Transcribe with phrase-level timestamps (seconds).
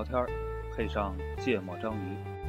[0.00, 0.26] 聊天儿，
[0.74, 2.39] 配上芥末章鱼。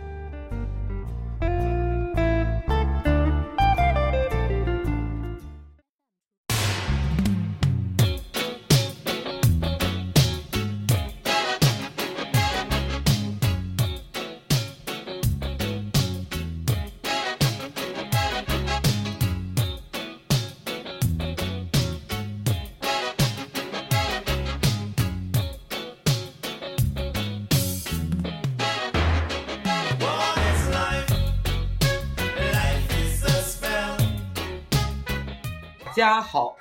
[36.02, 36.58] 家好，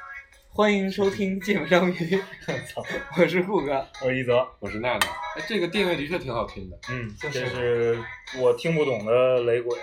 [0.51, 1.95] 欢迎收听《芥末章鱼》，
[3.17, 3.83] 我是顾哥。
[4.03, 6.79] 我是一泽，我是娜娜，哎，这个定位的确挺好听的。
[6.91, 7.99] 嗯，就这是
[8.39, 9.79] 我听不懂的雷鬼，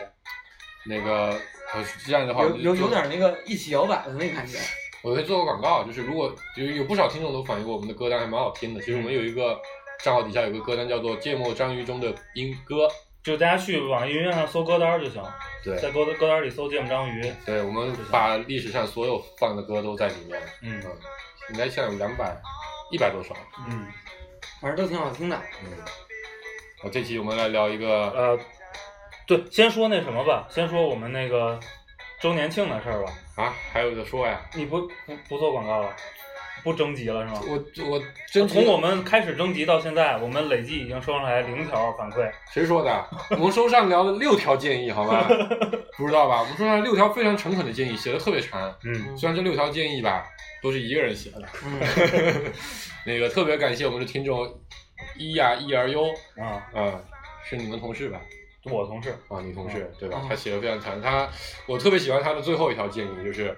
[0.85, 1.35] 那个，
[1.73, 4.59] 呃，这样的话，有有有点那个一起摇摆的那感觉。
[5.01, 8.79] 我会做个广告，就是如果有有不少听众都反映过我们的歌单还蛮好听的。
[8.79, 9.59] 其实我们有一个
[10.03, 12.85] 账号底下有个歌单叫做《芥末章鱼中的音歌》，
[13.27, 15.21] 就大家去网易云音乐上搜歌单就行，
[15.61, 17.21] 对在歌歌单里搜《芥末章鱼》。
[17.45, 20.41] 对，我们把历史上所有放的歌都在里面。
[20.61, 20.97] 嗯嗯，
[21.51, 22.37] 应该现在有两百
[22.89, 23.35] 一百多首。
[23.69, 23.85] 嗯，
[24.61, 25.37] 反正都挺好听的。
[25.61, 25.77] 嗯，
[26.81, 28.39] 好，这期我们来聊一个，呃，
[29.25, 31.59] 对，先说那什么吧，先说我们那个
[32.21, 33.11] 周年庆的事儿吧。
[33.35, 35.93] 啊，还有的说呀，你不不不做广告了，
[36.67, 37.41] 不征集了是吗？
[37.47, 42.29] 我我真从我们开始征集到现在，我们累计已经收上来零条反馈。
[42.51, 43.05] 谁说的？
[43.31, 45.29] 我们收上聊了六条建议，好吧？
[45.97, 46.41] 不知道吧？
[46.41, 48.75] 我们收上六条非常诚恳的建议，写的特别长。
[48.83, 50.25] 嗯虽然这六条建议吧，
[50.61, 51.43] 都是一个人写的。
[51.63, 52.51] 嗯，
[53.07, 54.45] 那个特别感谢我们的听众
[55.17, 56.03] 一呀一儿优，
[56.35, 56.99] 啊，啊，
[57.49, 58.19] 是你们同事吧？
[58.65, 60.25] 我同事，啊，你同事对吧哦？
[60.27, 61.29] 他写的非常长，他
[61.65, 63.57] 我特别喜欢他的最后一条建议，就是。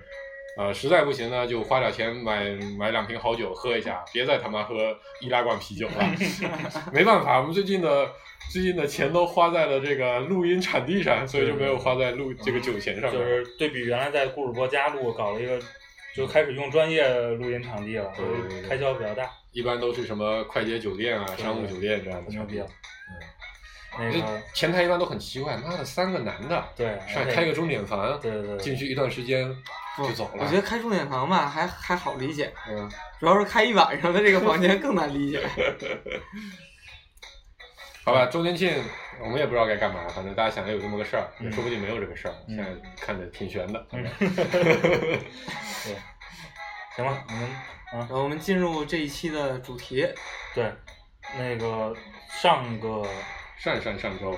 [0.59, 5.93] 呃，实在不行呢，就花点钱买买两瓶好酒喝一下，别再他妈喝易拉罐啤酒了。
[6.91, 8.11] 没办法，我们最近的
[8.51, 13.13] 最近的钱都花在了这个录音场地上，所以就没有花在录这个酒钱上面。
[13.13, 15.57] 就是对比原来在故事播家录搞了一个，
[16.13, 18.11] 就开始用专业录音场地了，
[18.67, 19.29] 开销比较大。
[19.53, 22.67] 一般都是什么快捷酒店啊、商务酒店这样的牛逼了
[23.91, 24.11] 场地。
[24.11, 29.55] 那这个前台一般都很奇怪，妈的，三个男的，对，上开个钟点房，对对对，进去一段时间不
[30.07, 30.43] 就走了。
[30.43, 32.89] 我觉得开重点房吧，还还好理解，嗯，
[33.19, 35.41] 主要是开一晚上的这个房间更难理解。
[38.05, 38.83] 好吧，周年庆
[39.21, 43.87] 我们也不知道该干嘛，反正大家想着有这么个事儿，嗯也说不定没有这个事儿，嗯现在看着挺悬的。
[43.91, 45.19] 嗯 对，
[46.95, 50.07] 行吧，我们啊然后我们进入这一期的主题，
[50.55, 50.71] 对，
[51.37, 51.95] 那个
[52.41, 53.03] 上个
[53.57, 54.37] 上上上周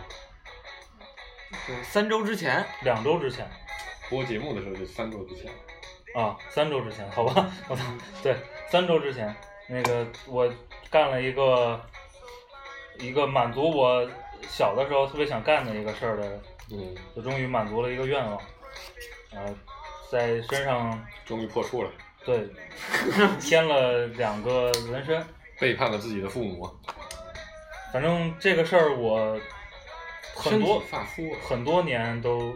[1.68, 3.48] 对，三周之前，两周之前
[4.12, 5.50] 播节目的时候就三周之前，
[6.14, 7.82] 啊，三周之前，好吧，我操，
[8.22, 8.36] 对，
[8.70, 9.34] 三周之前，
[9.70, 10.54] 那个我
[10.90, 11.82] 干了一个
[13.00, 14.06] 一个满足我
[14.50, 16.42] 小的时候特别想干的一个事儿的，
[16.72, 18.38] 嗯，就终于满足了一个愿望，
[19.34, 19.56] 呃，
[20.12, 21.90] 在身上终于破处了，
[22.26, 22.50] 对
[23.40, 25.26] 添了两个纹身，
[25.58, 26.70] 背叛了自己的父母，
[27.94, 29.40] 反正这个事儿我
[30.36, 30.84] 很多
[31.48, 32.54] 很多年都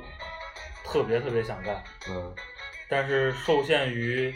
[0.86, 2.34] 特别特别想干，嗯。
[2.88, 4.34] 但是受限于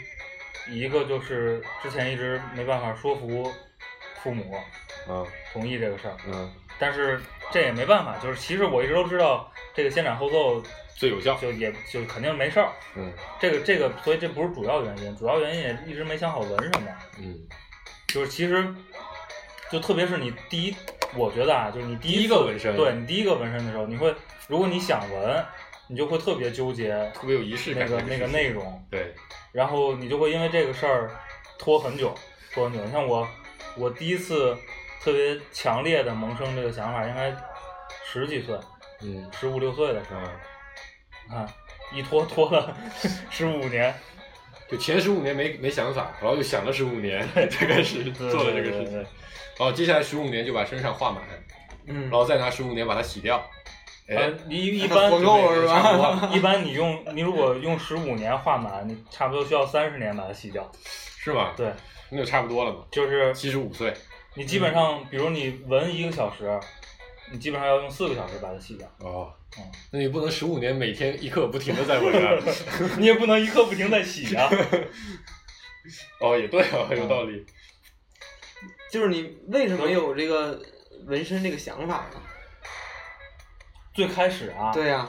[0.68, 3.50] 一个就是之前一直没办法说服
[4.22, 4.56] 父母
[5.08, 5.26] 嗯。
[5.52, 10.62] 同意这个事儿，嗯，但是这也没办法，就是其实我一直都知道这个先斩后奏
[10.96, 13.12] 最有效，就也就肯定没事儿，嗯。
[13.40, 16.88] 这个这个所以这不是主要原因，主要原因也一直没想好纹什么，
[17.18, 17.36] 嗯，
[18.08, 18.72] 就是其实
[19.72, 20.76] 就特别是你第一，
[21.16, 22.76] 我觉得啊，就是你第第一个纹身。
[22.76, 24.14] 对你第一个纹身的时候，你会
[24.46, 25.44] 如果你想纹，
[25.90, 29.12] 你就会特别纠结特别有仪式感那个那个内容，对，
[29.50, 31.10] 然后你就会因为这个事儿
[31.58, 32.14] 拖很久，
[32.54, 32.84] 拖很久。
[32.84, 33.26] 你像我，
[33.76, 34.56] 我第一次
[35.02, 37.34] 特别强烈的萌生这个想法，应该
[38.04, 38.56] 十几岁，
[39.02, 40.20] 嗯十五六岁的时候，
[41.28, 41.44] 看
[41.92, 42.72] 一拖拖了
[43.28, 43.92] 十五年，
[44.70, 49.06] 就前十五年没没想法，然后就想了十五年才开始做了这个事情，然
[49.58, 51.20] 后接下来十五年就把身上画满，
[51.86, 53.59] 嗯然，后再拿十五年把它洗掉，哎
[54.10, 56.30] 呃，，一一般活够了是差不多吧？
[56.34, 60.70] 一般你用你如果用十五年画满，你差不多需要三十年把它洗掉。
[61.22, 61.52] 是吗？
[61.56, 61.72] 对，
[62.10, 63.94] 那就差不多了嘛，就是七十五岁，
[64.34, 66.58] 你基本上，比如你纹一个小时，
[67.30, 68.88] 你基本上要用四个小时把它洗掉。
[68.98, 72.42] 哦嗯，那你不能十五年每天一刻不停的在纹啊。
[72.98, 74.50] 你也不能一刻不停在洗啊。
[76.20, 77.44] 哦，也对啊，有道理。
[78.90, 80.60] 就是你为什么有这个
[81.06, 82.20] 纹身这个想法呢？
[83.92, 85.08] 最开始啊，对呀、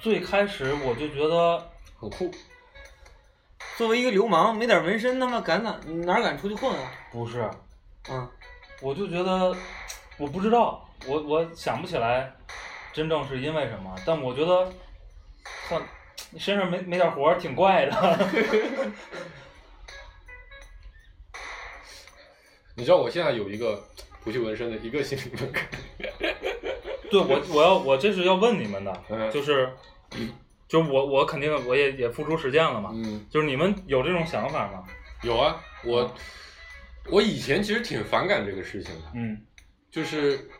[0.00, 2.30] 最开始我就觉得很酷。
[3.76, 6.92] 作为一个流氓，没点纹身，他妈敢哪哪敢出去混啊？
[7.10, 7.50] 不是，
[8.08, 8.30] 嗯，
[8.80, 9.56] 我就觉得
[10.18, 12.32] 我不知道，我我想不起来
[12.92, 14.72] 真正是因为什么，但我觉得
[15.68, 15.82] 像
[16.30, 17.92] 你身上没没点活儿挺怪的。
[22.76, 23.82] 你知道我现在有一个
[24.26, 25.68] 不去纹身的一个心理门槛，
[27.08, 29.72] 对我我要我这是要问你们的，嗯就是
[30.66, 34.84] 就是我我肯定我也也付出实践了嘛，嗯，就是你们有这种想法吗？
[35.22, 36.12] 有啊，我
[37.08, 39.40] 我以前其实挺反感这个事情的，嗯
[39.92, 40.50] 就是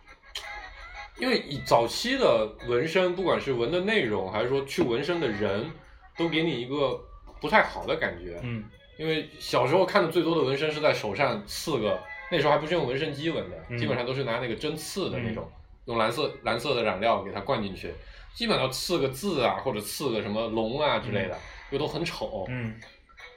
[1.18, 5.68] 因为以早期的纹身，不管是纹的内容，还是说去纹身的人，
[6.16, 7.00] 都给你一个
[7.40, 8.38] 不太好的感觉。
[8.44, 8.64] 嗯
[8.96, 12.00] 因为小时候看的最多的纹身是在手上刺个，
[12.30, 15.48] 那时候还不是用纹身机纹的，嗯基本上都是拿那个针刺的那种，
[15.84, 17.94] 用蓝色蓝色的染料给它灌进去，
[18.34, 21.38] 基本上刺个字啊，或者刺个什么龙啊之类的，
[21.70, 22.46] 又都很丑。
[22.48, 22.74] 嗯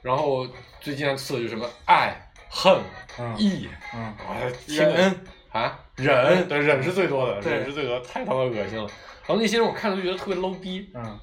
[0.02, 0.46] 然后
[0.80, 2.16] 最经常刺的就是什么爱、
[2.48, 2.80] 恨、
[3.18, 5.14] 嗯义，嗯啊，忍
[5.50, 8.84] 啊，忍，对，忍是最多的，忍是最多，太他妈恶心了。
[9.26, 11.20] 然后那些人我看了就觉得特别 low 逼，嗯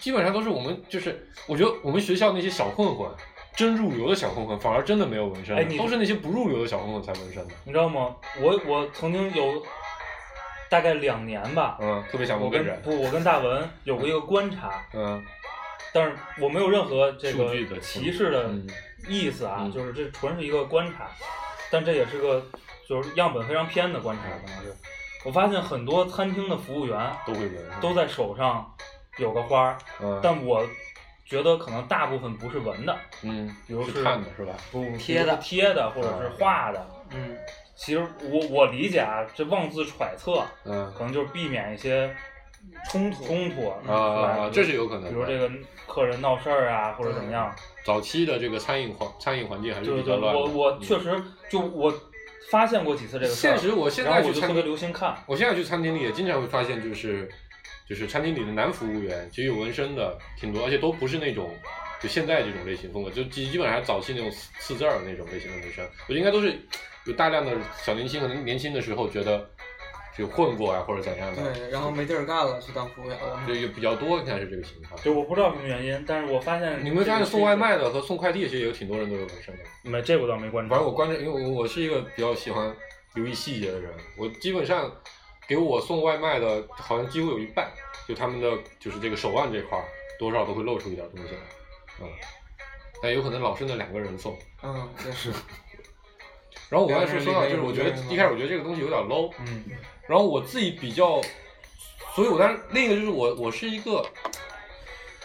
[0.00, 3.06] 基本上都是我们就是，我觉得我们学校那些小混混，
[3.56, 7.54] 真入流的小混混，反而真的没有纹身的，哎你都是那些不入流的小混混才纹身的。
[7.64, 8.14] 你知道吗？
[8.40, 9.64] 我我曾经有
[10.68, 12.80] 大概两年吧，嗯，特别想我纹个人。
[12.82, 15.24] 跟不我跟大文有过一个观察，嗯
[15.92, 18.68] 但是我没有任何这个数据的歧视的嗯
[19.08, 21.08] 意思啊，嗯就是这纯是一个观察，
[21.70, 22.44] 但这也是个
[22.86, 24.76] 就是样本非常偏的观察，可能是
[25.24, 27.56] 我发现很多餐厅的服务员都会纹。
[27.80, 28.70] 都在手上
[29.16, 30.62] 有个花儿，嗯，但我
[31.26, 34.54] 觉得可能大部分不是纹的，嗯，比如是看的是吧？
[34.70, 36.86] 不贴的贴的或者是画的。
[37.10, 37.36] 嗯
[37.74, 42.10] 其实我我理解啊，这妄自揣测，嗯可能就是避免一些
[42.90, 45.10] 冲突冲突啊这是有可能的。
[45.10, 45.50] 比如这个
[45.86, 47.54] 客人闹事儿啊，或者怎么样。
[47.84, 50.40] 早期的这个餐饮环餐饮环境还是比较乱的。
[50.40, 51.92] 我我嗯确实就我
[52.50, 55.14] 发现过几次这个事儿，现实，我现然在去餐后我就特别流行看。
[55.26, 57.30] 我现在去餐厅里也经常会发现，就是
[57.88, 61.54] 就是餐厅里的男服务员其实有纹身的挺多，而且都不是那种
[62.00, 65.84] 就现在这种类型风格，就基基本上早期那种刺刺字儿那种类型的纹身。
[65.84, 66.58] 我觉得应该都是
[67.04, 67.52] 有大量的
[67.82, 69.48] 小年轻可能年轻的时候觉得
[70.18, 73.40] 就混过啊或者怎样的，对，然后没地儿干了，去当服务员了。
[73.46, 75.00] 就也比较多，应该是这个情况。
[75.02, 79.62] 对我不知道什么原因，但是我发现你们发现送外卖的和送快递其实也有挺多人都有纹身的。
[79.82, 80.70] 没这我倒没关注。
[80.70, 82.74] 反正我关注，因为我我是一个比较喜欢
[83.14, 84.90] 留意细节的人，我基本上
[85.46, 87.70] 给我送外卖的，好像几乎有一半，
[88.08, 88.50] 就他们的
[88.80, 89.84] 就是这个手腕这块儿，
[90.18, 91.40] 多少都会露出一点东西来，
[92.00, 92.08] 嗯，
[93.02, 94.36] 但有可能老是那两个人送。
[94.62, 95.12] 嗯，对，
[96.68, 99.64] 然后我刚才说说到，就是我觉得一开始我觉得这个东西有点 low，嗯
[100.08, 101.20] 然后我自己比较，
[102.14, 104.04] 所以我当时另一个就是我我是一个，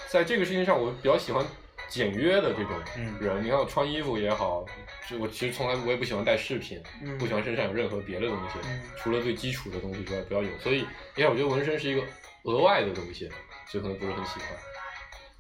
[0.08, 1.46] 在这个事情上我比较喜欢
[1.92, 3.44] 简约的这种嗯人。
[3.44, 4.66] 你看我穿衣服也好，
[5.10, 10.50] 就我其实从来我也不喜欢带饰品，嗯不喜欢身上有任何别的东西，嗯除了最基础的东西之外不要有。
[10.60, 10.86] 所以
[11.16, 12.02] 你看我觉得纹身是一个
[12.44, 13.30] 额外的东西，
[13.68, 14.48] 所以可能不是很喜欢。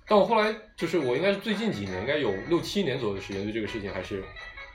[0.06, 4.21] 但我后来就是我应该是最近几年，应该有六七年左右的时间，对这个事情还是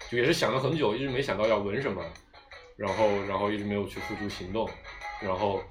[0.09, 2.03] 就也是想了很久，一直没想到要纹什么，
[2.77, 4.67] 然后然后一直没有去付诸行动。
[5.21, 5.63] 然后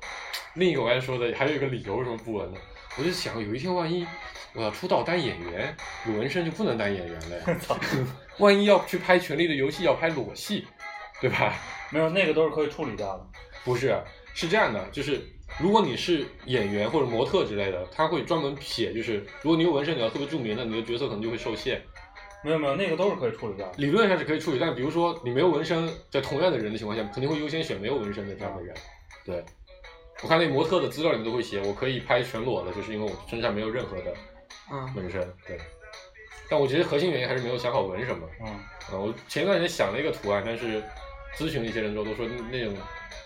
[0.53, 2.59] 另一个我刚才说的还有一个理由为什么不纹呢？
[2.97, 4.05] 我就想有一天万一
[4.55, 5.75] 我要出道当演员，
[6.07, 7.79] 有纹身就不能当演员了呀。
[8.39, 10.65] 万一要去拍《权力的游戏》，要拍裸戏，
[11.21, 11.53] 对吧？
[11.89, 13.25] 没有那个都是可以处理掉的。
[13.63, 13.97] 不是，
[14.33, 15.21] 是这样的，就是
[15.59, 21.81] 如果你是演员或者模特之类的，他会专门写，就是如果你有纹身，你要特别著名的，你的角色可能就会受限。
[22.43, 23.73] 没有没有，那个都是可以处理掉的。
[23.77, 28.75] 理论上是可以处理，但比如说你没有纹身，在同样的人的情况下，肯定会优先选没有纹身的这样的人。
[29.25, 29.43] 对，
[30.21, 34.13] 我看那模特的资料里面都会写，我可以拍全裸的，就是因为我身上没有任何的
[34.71, 35.21] 嗯纹身。
[35.47, 35.59] 对，
[36.49, 38.27] 但我觉得核心原因还是没有想好纹什么。
[38.41, 40.81] 嗯，啊，我前一段时间想了一个图案，但是
[41.35, 42.75] 咨询了一些人之后，都说那种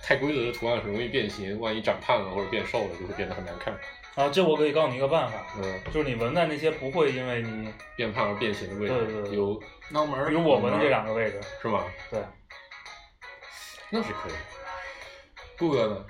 [0.03, 3.74] 太规则的图案很容易变形，万一长胖了或者变瘦了，就会变得很难看。
[4.15, 11.86] 啊，这我可以告诉你一个办法，嗯，就是你纹在那些不会因为你，变胖而变形的位置对对对有脑门儿比如我纹的这两个位置，是吗？
[12.10, 12.19] 对，
[13.89, 14.34] 那是可以。
[15.58, 16.05] 顾哥呢？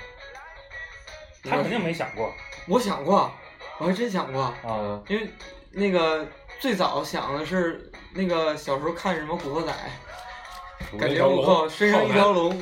[1.43, 2.33] 他肯定没想过
[2.67, 3.31] 我想过，
[3.79, 5.01] 我还真想过，啊。
[5.07, 5.27] 因为
[5.71, 6.27] 那个
[6.59, 9.73] 最早想的是那个小时候看什么《古惑仔》，
[10.99, 12.55] 感觉我靠身上一条龙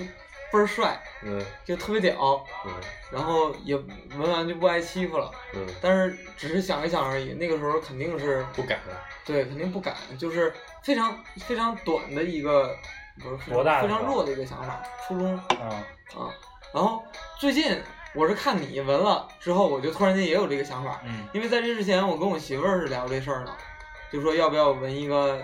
[0.52, 2.72] 倍儿帅，嗯就特别屌，嗯
[3.12, 5.32] 然后也文玩就不挨欺负了。
[5.54, 8.80] 嗯，但是只是想一想而已，那个时候肯定是不敢。
[9.26, 12.76] 对，肯定不敢，就是非常非常短的一个，
[13.22, 15.84] 不是非常非常弱的一个想法，初中啊，
[16.16, 16.30] 啊。
[16.74, 17.02] 然后
[17.40, 17.82] 最近
[18.18, 23.56] 我是看你纹了之后，我就突然间也有这个想法，嗯因为在这之前我跟我媳妇儿是聊这事儿呢，
[24.12, 25.40] 就说要不要纹一个，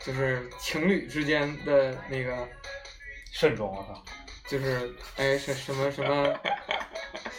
[0.00, 2.48] 就是情侣之间的那个
[3.32, 4.00] 慎重，我操！
[4.48, 6.32] 就是哎什什么什么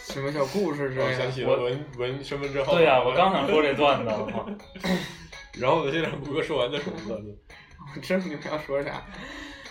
[0.03, 1.05] 什么小故事之类的。
[1.05, 2.77] 我想起了我闻闻身份证号码。
[2.77, 4.45] 对呀、我刚想说这段子，我操！
[5.53, 7.37] 然后我，现在谷歌说完再说段子？
[7.95, 9.01] 我知道你们要说啥。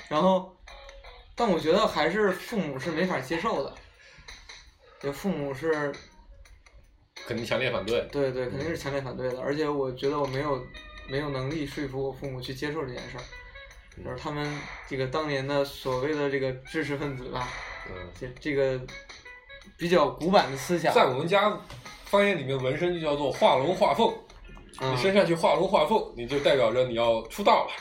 [0.08, 0.56] 然后，
[1.34, 3.74] 但我觉得还是父母是没法接受的。
[5.02, 5.92] 就父母是
[7.26, 8.08] 肯定强烈反对。
[8.12, 10.64] 对对，肯定是强烈反对的，而且我觉得我没有
[11.08, 13.24] 没有能力说服我父母去接受这件事儿，
[14.02, 14.46] 就是他们
[14.88, 17.48] 这个当年的所谓的这个知识分子吧，
[17.88, 18.80] 嗯，这这个
[19.76, 21.58] 比较古板的思想，在我们家
[22.04, 24.12] 方言里面，纹身就叫做画龙画凤。
[24.80, 24.92] 嗯。
[24.92, 27.72] 你身上去画龙画凤，你就代表着你要出道了，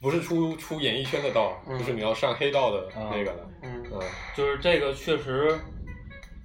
[0.00, 1.78] 不是出出演艺圈的道，嗯。
[1.78, 3.50] 就是你要上黑道的啊那个了。
[3.62, 3.84] 嗯。
[3.92, 4.00] 嗯，
[4.36, 5.58] 就是这个确实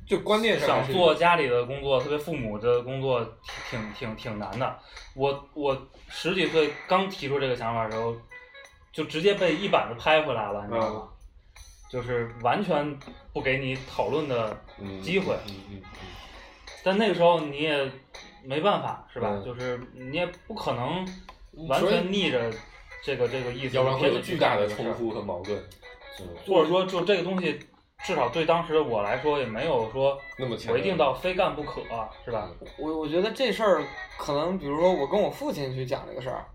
[0.07, 3.25] 就观念上想做家里的工作，特别父母的工作
[3.69, 4.79] 挺挺挺难的。
[5.15, 8.15] 我我十几岁刚提出这个想法的时候，
[8.91, 11.09] 就直接被一板子拍回来了，你知道吗？
[11.89, 12.97] 就是完全
[13.31, 15.35] 不给你讨论的嗯机会。
[15.47, 15.81] 嗯嗯
[16.83, 17.89] 但那个时候你也
[18.43, 19.29] 没办法，是吧？
[19.31, 21.03] 嗯就是你也不可能
[21.57, 22.51] 嗯，完全逆着
[23.03, 25.57] 这个这个意思，要不然会有巨大的冲突和矛盾。
[26.19, 27.59] 嗯，或者说就这个东西，
[28.05, 31.81] 至少对当时的我来说也没有说那么强我一定到非干不可，
[32.24, 32.50] 是吧？
[32.77, 33.83] 我我觉得这事儿
[34.17, 36.45] 可能，比如说我跟我父亲去讲这个事儿，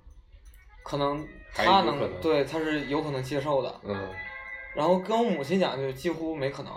[0.85, 4.09] 可能他能能对他是有可能接受的，嗯
[4.76, 6.73] 然后跟我母亲讲就几乎没可能，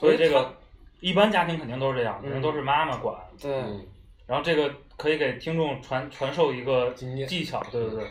[0.00, 0.56] 所以这个
[1.00, 3.14] 一般家庭肯定都是这样，肯定嗯都是妈妈管。
[3.38, 3.86] 对，嗯
[4.26, 8.06] 然后这个可以给听众传传授一个经验技巧，对对对，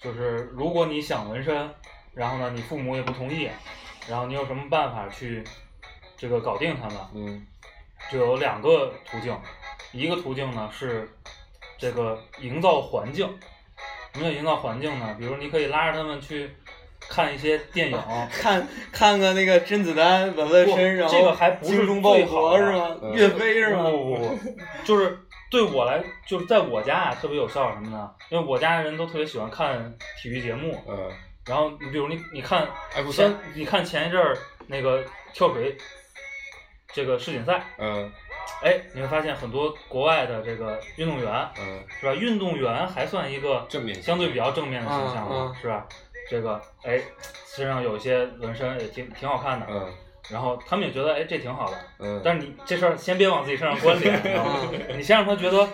[0.00, 1.70] 就是如果你想纹身，
[2.12, 3.48] 然后呢你父母也不同意，
[4.08, 5.42] 然后你有什么办法去
[6.16, 6.96] 这个搞定他们？
[7.14, 7.46] 嗯
[8.12, 9.34] 就有两个途径，
[9.92, 11.08] 一个途径呢是
[11.78, 13.26] 这个营造环境。
[14.12, 15.16] 什么叫营造环境呢？
[15.18, 16.50] 比如你可以拉着他们去
[17.00, 17.98] 看一些电影，
[18.30, 22.96] 看看个那个甄子丹纹在身，然后这个还不是最好的是吗？
[23.02, 23.84] 嗯岳飞是吗？
[23.84, 24.38] 不不不不，
[24.84, 25.18] 就是
[25.50, 28.10] 对我来，就是在我家啊特别有效什么呢？
[28.28, 31.10] 因为我家人都特别喜欢看体育节目，嗯，
[31.46, 34.36] 然后你比如你你看 F 前三，你看前一阵儿
[34.66, 35.76] 那个跳水
[36.92, 38.10] 这个世锦赛，嗯
[38.62, 42.14] 哎，你会发现很多国外的这个运动员嗯是吧？
[42.14, 45.86] 运动员还算一个正面相对比较正面的形象了，是吧？
[46.30, 46.98] 这个哎，
[47.46, 49.92] 身上有一些纹身也挺挺好看的，嗯
[50.30, 54.70] 然后他们也觉得哎这挺好的，嗯，但是你这事儿先别往自己身上关联，你知道吗？
[54.96, 55.68] 你先让他觉得，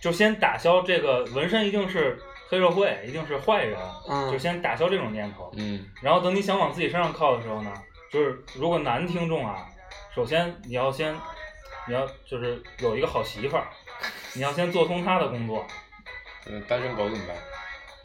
[0.00, 2.16] 就先打消这个纹身一定是
[2.48, 5.50] 黑社会，一定是坏人，嗯就先打消这种念头。
[5.56, 7.72] 嗯然后等你想往自己身上靠的时候呢，
[8.10, 9.66] 就是如果男听众啊，
[10.14, 11.14] 首先你要先，
[11.86, 13.64] 你要就是有一个好媳妇儿，
[14.34, 15.64] 你要先做通他的工作，
[16.46, 17.36] 嗯，单身狗怎么办？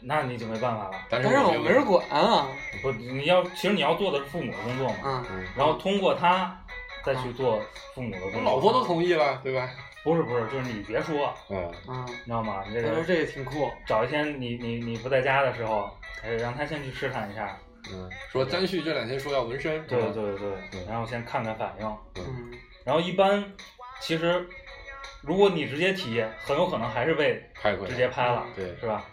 [0.04, 0.90] 那你就没办法了。
[1.08, 2.48] 单但身狗没是我没人管啊，
[2.82, 6.60] 不，你要其实你要做的是父母的工作嘛，嗯，嗯，然后通过他
[7.04, 7.62] 再去做
[7.94, 8.40] 父母的工作。
[8.40, 9.70] 我老婆都同意了，对吧？
[10.04, 11.72] 不是不是，就是你别说，嗯。
[11.88, 12.64] 嗯，你知道吗？
[12.66, 15.90] 你这个他说这个挺酷，找一天你你你不在家的时候，
[16.22, 17.58] 哎，让他先去试探一下，
[17.92, 20.86] 嗯，说张旭这两天说要纹身，对对对对，嗯。
[20.88, 21.86] 然后先看看反应，
[22.18, 22.50] 嗯。
[22.84, 23.44] 然后一般
[24.00, 24.46] 其实
[25.20, 29.04] 如果你直接提，很有可能还是被拍回来直接拍了，对是吧？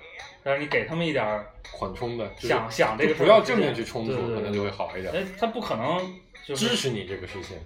[0.43, 5.13] 但是你给他们一点儿缓冲的，就是想想这个事儿就不要正面去冲突，对对对可能就会好一点。
[5.13, 5.99] 哎，他不可能
[6.45, 7.57] 就是支持你这个事情，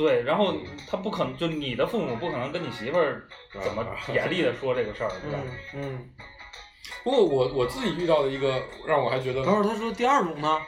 [0.00, 0.54] 对，然后
[0.88, 3.28] 他不可能就你的父母不可能跟你媳妇儿
[3.62, 5.38] 怎么严厉的说这个事儿，对吧？
[5.74, 6.10] 嗯嗯。
[7.04, 10.58] 不过我我自己遇到的一个让我还觉得等会儿他说第二种呢？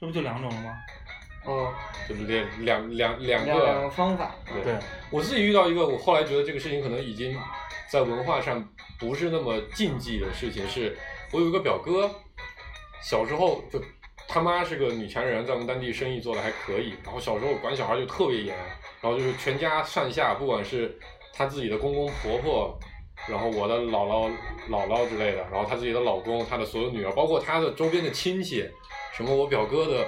[0.00, 0.76] 这不就两种了吗？
[1.44, 1.72] 哦，
[2.08, 4.34] 就是两两两两两两个个，方法。
[4.52, 4.74] 对对，
[5.10, 7.38] 我自己遇到一个，我后来觉得这个事情可能已经
[7.88, 10.98] 在文化上不是那么禁忌的事情，是
[11.32, 12.10] 我有一个表哥，
[13.00, 13.80] 小时候就
[14.28, 18.54] 他妈是个女强人，在我们当地生意做的还可以，然后小时候管小孩就特别严，
[19.00, 20.96] 然后就是全家上下，不管是
[21.32, 22.78] 他自己的公公婆婆。
[23.26, 24.30] 然后我的姥姥、
[24.70, 28.64] 姥姥之类的，然后她自己的老公、她的所有女儿，包括她的周边的亲戚，
[29.12, 30.06] 什么我表哥的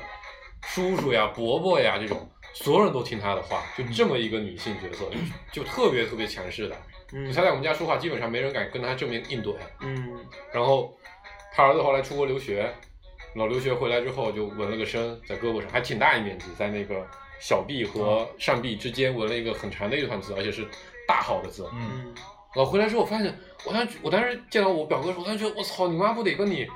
[0.63, 5.05] 叔叔呀、伯伯呀这种，所有人都听她的话，就这么一个女性角色，
[5.51, 6.77] 就特别特别强势的。
[7.13, 9.57] 嗯她在我们家说话，基本上没人敢跟她正面硬怼。
[9.81, 10.97] 嗯然后
[11.53, 12.73] 她儿子后来出国留学，
[13.35, 17.07] 老留学回来之后就纹了个身在胳膊上，还挺大一面积，在那个
[17.41, 20.67] 小臂和上臂之间纹了一个很长的一串字，而且是
[21.07, 21.69] 大号的字。
[21.73, 22.15] 嗯，嗯
[22.55, 23.33] 然后回来之后，我发现，
[23.65, 26.67] 我当时我当时见到我表哥的时候，我当时觉得我操，你妈不得跟你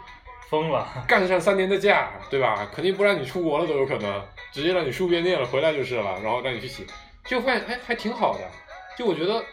[0.49, 2.71] 疯了， 干上三年的架，对吧？
[2.73, 6.85] 肯定不让你出国了都有可能，直接让你书别念了回来就是了，然后让你去写，
[7.25, 8.49] 结果发现哎还挺好的，
[8.97, 9.45] 就我觉得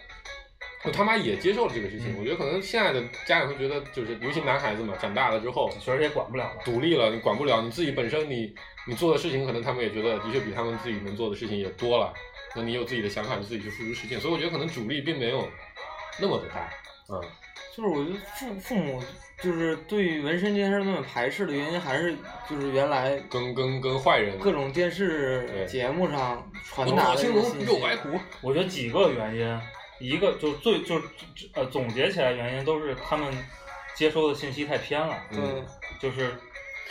[0.83, 2.11] 我他妈也接受了这个事情。
[2.13, 6.61] 嗯我觉得可能现在的家长会觉得，就是尤其男孩子嘛，长大了之后确实也管不了了。
[6.63, 8.53] 独立了，你管不了，你自己本身你
[8.87, 12.13] 你做的事情，可能他们也觉得的确比他们自己能做的事情也多了。
[12.55, 14.19] 那你有自己的想法，你自己去付诸实践。
[14.19, 15.47] 所以我觉得可能阻力并没有
[16.19, 16.69] 那么的大。
[17.09, 17.21] 嗯，
[17.75, 19.01] 就是我觉得父父母
[19.41, 22.15] 就是对于纹身这件事儿那么排斥的原因，还是
[22.49, 27.65] 就是原来跟跟跟坏人各种电视节目上传龙达的这马青龙个信息。
[27.67, 29.61] 右白虎，我觉得几个原因，
[30.01, 31.05] 一个就最就是
[31.53, 33.31] 呃总结起来原因都是他们
[33.95, 35.65] 接收的信息太偏了，对嗯，
[35.99, 36.33] 就是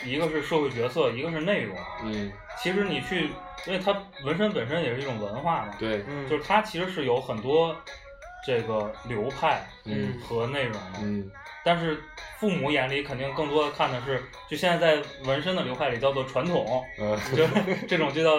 [0.05, 1.77] 一个是社会角色，一个是内容。
[2.05, 3.31] 嗯，其实你去，
[3.67, 3.93] 因为它
[4.25, 7.75] 纹身本身也是一种文化嘛，对，嗯，就是它其实是有很多
[8.47, 10.99] 这个流派嗯和内容的。
[11.03, 11.31] 嗯
[11.63, 12.03] 但是
[12.39, 17.47] 父母眼里肯定更多的看的是，就现在在纹身的流派里叫做传统，呃，就
[17.87, 18.31] 这种就叫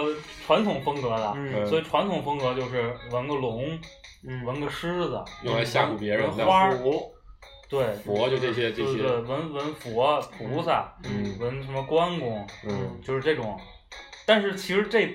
[0.44, 1.32] 传统风格的。
[1.36, 3.78] 嗯所以传统风格就是纹个龙，
[4.24, 6.78] 嗯纹个狮子，用来吓唬别人花儿，
[7.68, 13.58] 对，佛就这些这些对对，纹纹佛、菩萨，嗯纹什么关公，嗯就是这种。
[14.26, 15.12] 但是其实这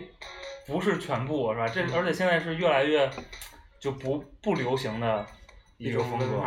[0.65, 1.67] 不是全部，是吧？
[1.67, 3.09] 这而且现在是越来越
[3.79, 5.25] 就不不流行的
[5.77, 6.43] 一一个风格。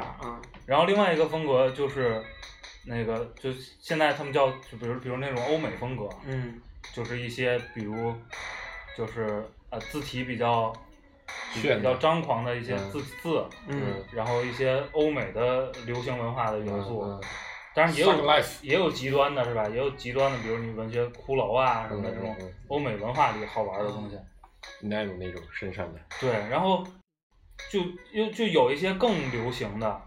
[0.66, 2.22] 然后另外一个风格就是
[2.84, 3.50] 那个，就
[3.80, 6.60] 现在他们叫，就比如比如那种欧美风格，嗯
[6.92, 8.12] 就是一些比如
[8.96, 10.89] 就是呃字体比较炫
[11.54, 17.02] 比较张狂的一些嗯字、字，嗯然后一些欧美的流行文化的元素。
[17.04, 17.20] 嗯
[17.72, 18.10] 当然也有
[18.62, 19.68] 也有极端的是吧？
[19.68, 24.18] 也有极端的，比如你文学骷髅啊什么的这种欧美文化里好玩的东西。
[24.80, 26.84] 那种那种身上的，对，然后
[27.70, 27.80] 就
[28.12, 30.02] 又就有一些更流行的，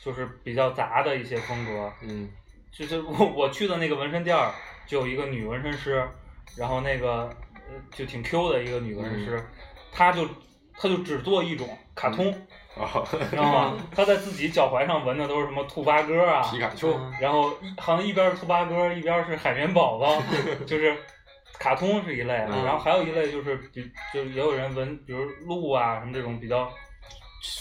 [0.00, 1.92] 就是比较杂的一些风格。
[2.02, 2.30] 嗯
[2.70, 4.54] 就是我我去的那个纹身店儿，
[4.86, 6.08] 就有一个女纹身师，
[6.56, 9.46] 然后那个呃就挺 Q 的一个女纹身师，嗯
[9.90, 10.24] 她就
[10.82, 12.28] 她就只做一种卡通，
[12.76, 13.74] 啊，你知道吗？
[13.94, 20.20] 他在自己脚踝上纹的都是什么兔八哥啊，皮卡丘，嗯然后好像一边是兔八哥，一边是海绵宝宝，
[20.66, 20.96] 就是
[21.60, 22.64] 卡通是一类，嗯。
[22.64, 26.68] 然后还有一类就是比就也有人纹，比如鹿啊什么这种比较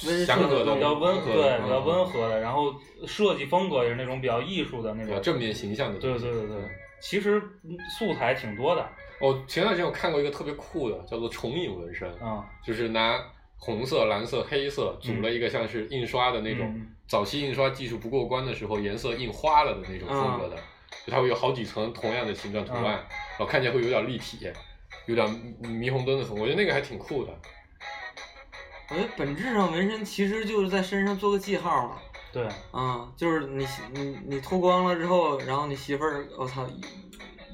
[0.08, 2.74] 温祥和的比较温和对比较嗯温和的，然后
[3.06, 6.58] 设计风格也是那种比较艺术的那种正面形象的，对对对对，
[7.00, 8.90] 其实嗯素材挺多的，
[9.22, 13.24] 哦，前段时间我看过一个特别酷的，叫做重影纹身，嗯就是拿
[13.58, 20.56] 红色、蓝色、黑色组了一个像是印刷的那种，嗯早期印刷技术不过关的时候，颜色印花了的那种风格的，
[21.06, 23.06] 就它会有好几层同样的形状图案，嗯
[23.38, 24.50] 然后看起来会有点立体，
[25.06, 25.28] 有点
[25.62, 27.34] 霓虹灯的风格，我觉得那个还挺酷的。
[28.90, 31.98] 我觉得本质上纹身其实就是在身上做个记号嘛。
[32.34, 36.66] 对，啊、就是你你你脱光了之后，然后你媳妇儿，我操，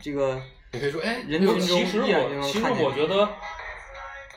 [0.01, 0.39] 这个
[0.73, 3.27] 你可以说，哎，人群中其实我其实我觉得，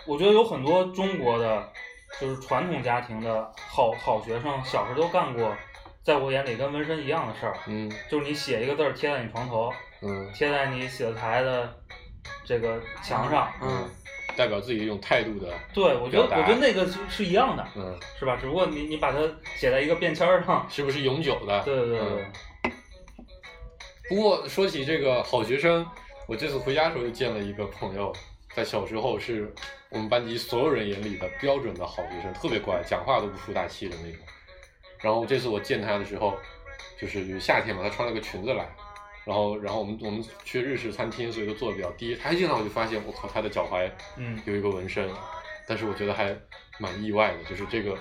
[0.06, 1.72] 我觉得有很多中国的，
[2.20, 5.54] 就是传统家庭的好好学生，小时候都干过，
[6.02, 7.90] 在我眼里跟纹身一样的事儿，嗯。
[8.08, 10.30] 就是你写一个字儿贴在你床头，嗯。
[10.32, 11.74] 贴在你写字台的
[12.44, 13.52] 这个墙上。
[13.60, 13.88] 嗯，
[14.36, 18.36] 代表自己一种态度的，对，我觉得我觉得那个是是一样的，嗯，是吧？
[18.40, 19.18] 只不过你你把它
[19.56, 21.62] 写在一个便签儿上， 是不是永久的？
[21.64, 22.22] 对对对对。
[22.22, 22.72] 嗯，
[24.08, 25.86] 不过说起这个好学生，
[26.30, 28.14] 我这次回家的时候又见了一个朋友，
[28.54, 29.52] 在小时候是
[29.88, 34.20] 我们班级所有人眼里的标准的好学生，特别乖，讲话都不出大气的那种。
[35.00, 36.38] 然后这次我见他的时候，
[36.96, 38.64] 就是夏天嘛，他穿了个裙子来，
[39.24, 42.14] 然后然后我们我们去日式餐厅，所以都坐的比较低。
[42.14, 45.10] 他一进来我就发现，我靠，他的脚踝嗯有一个纹身，
[45.66, 46.38] 但是我觉得还
[46.78, 47.98] 蛮意外的，就是这个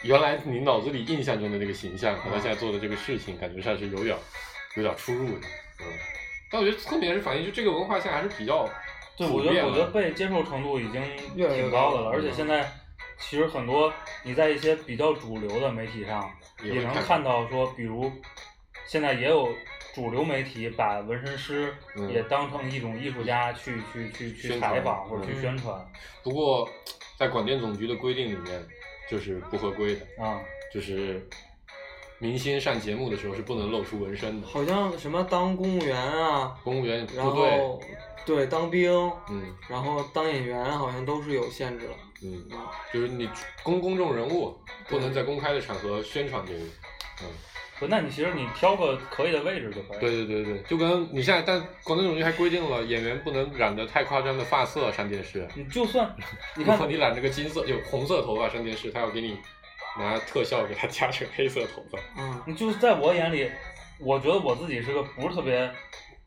[0.00, 4.16] 原来你脑子里印象中的那个形象，和他现在做的这个事情，感觉上是有点
[4.76, 5.46] 有点出入的，
[5.80, 6.19] 嗯。
[6.50, 8.68] 但我觉得侧面是反映，就这个文化现在还是比较
[9.16, 11.02] 对，我觉得我觉得被接受程度已经
[11.34, 12.70] 挺高的了，而且现在
[13.18, 13.92] 其实很多
[14.24, 16.30] 你在一些比较主流的媒体上
[16.62, 18.10] 也能看看到说，比如
[18.86, 19.48] 现在也有
[19.94, 25.40] 主流媒体把纹身师嗯也当成一种艺术家去去去去采访或者去嗯。
[25.42, 25.86] 宣传
[26.22, 26.68] 不过
[27.18, 28.64] 在广电总局的规定里面，
[29.10, 30.40] 就是不合规的，啊，
[30.72, 31.28] 就是
[32.20, 37.80] 明星上节目的时候是不能露出纹身的，好像什么当公务员啊，公务员然部队，后
[38.26, 38.92] 对当兵，
[39.30, 41.94] 嗯然后当演员好像都是有限制的。
[42.22, 43.26] 嗯，啊，就是你
[43.62, 44.54] 公公众人物
[44.86, 46.60] 不能在公开的场合宣传这个，
[47.22, 47.28] 嗯。
[47.78, 50.00] 不，那你其实你挑个可以的位置就可以。
[50.00, 55.48] 对对对对，就跟你现在，但广电总局还规定了，演员不能染的太夸张的发色上电视。
[55.54, 56.14] 你就算
[56.54, 59.38] 你看你染这个金色就红色头发上电视，他要给你
[59.98, 61.98] 拿特效给他加成黑色头发。
[62.16, 63.50] 嗯就是在我眼里，
[63.98, 65.70] 我觉得我自己是个不是特别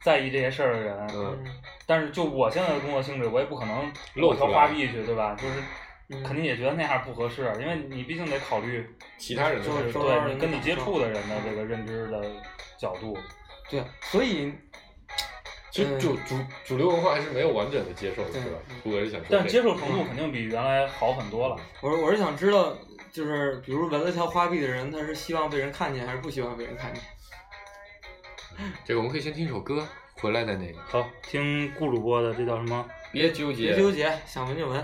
[0.02, 5.36] 在意这些事儿的人，嗯嗯但是就我现在的工作性质，我也不可能露出来我挑花臂去，对吧？
[5.36, 5.54] 就是
[6.10, 8.86] 嗯肯定也觉得那样不合适，因为你毕竟得考虑
[9.18, 12.22] 其他人的就就是对你跟你接触的人的这个认知的
[12.78, 13.18] 角度。
[13.70, 14.54] 对啊，所以
[15.72, 18.94] 其实主主主流文化还是没有完整的接受的，对是吧嗯？
[18.94, 21.56] 我是想说，但接受程度肯定比原来好很多了。
[21.82, 22.78] 我是我是想知道，
[23.14, 27.04] 就是比如纹了条花臂的人，他是希望被人看见，还是不希望被人看见？
[28.84, 30.82] 这个我们可以先听一首歌，回来再那个。
[30.82, 32.84] 好，听顾主播的这叫什么？
[33.12, 34.84] 别纠结，别纠结，想纹就纹。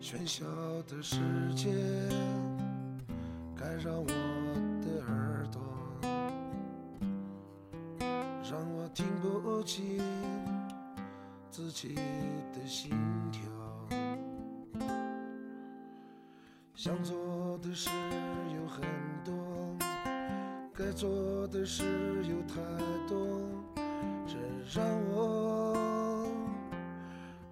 [0.00, 0.44] 喧嚣
[0.88, 1.18] 的世
[1.54, 1.68] 界，
[3.82, 4.06] 干扰我
[4.82, 5.58] 的耳朵，
[8.42, 9.98] 让我听不清
[11.50, 12.90] 自己的心
[13.32, 13.40] 跳。
[16.74, 17.88] 想做的事
[18.54, 18.82] 有很
[19.24, 19.34] 多，
[20.74, 21.82] 该做的事
[22.24, 22.56] 有太
[23.08, 23.40] 多，
[24.26, 24.36] 这
[24.78, 26.28] 让我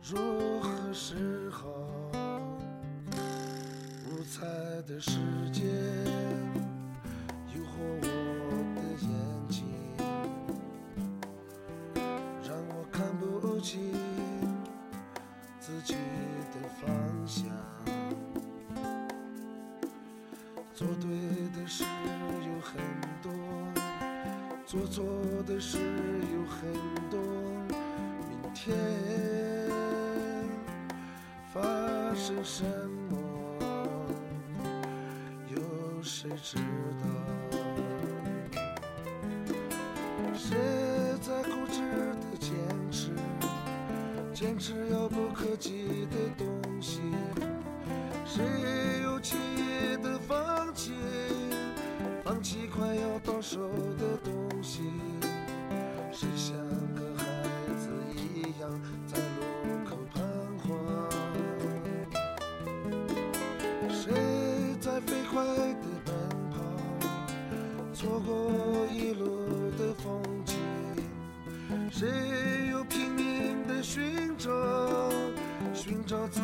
[0.02, 1.66] 如何是好？
[4.40, 4.46] 爱
[4.86, 5.10] 的世
[5.52, 5.62] 界。
[36.42, 36.62] 知道？
[40.34, 40.56] 谁
[41.20, 41.80] 在固执
[42.20, 42.52] 的坚
[42.90, 43.10] 持，
[44.32, 46.46] 坚持遥不可及的东
[46.80, 47.00] 西？
[48.24, 48.44] 谁
[49.02, 50.92] 又轻易的放弃，
[52.24, 53.68] 放弃快要到手
[76.08, 76.40] 着自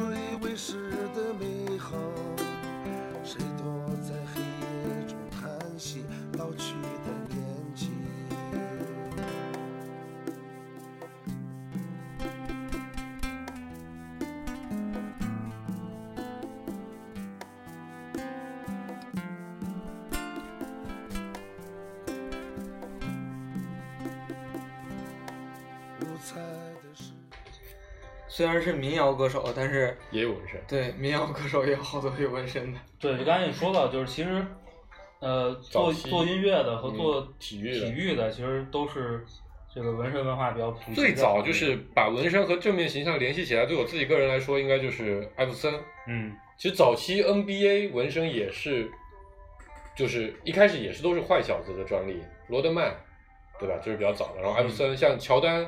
[28.34, 30.60] 虽然是民谣歌手，但是也有纹身。
[30.66, 32.80] 对民谣歌手也有好多有纹身的。
[32.98, 34.44] 对，就刚才也说到，就是其实，
[35.20, 39.24] 呃，做做音乐的和嗯做体育的体育的，其实都是
[39.72, 40.96] 这个纹身文化比较普及。
[40.96, 45.72] 最早就是把纹身和正面形象联系起来，对我自己个人来说，应该就是艾弗森。
[46.08, 48.90] 嗯，其实早期 NBA 纹身也是，
[49.94, 52.92] 就是一开始也是都是坏小子的专利，罗德曼，
[53.60, 53.76] 对吧？
[53.76, 54.40] 就是比较早的。
[54.42, 55.64] 然后艾弗森，像乔丹，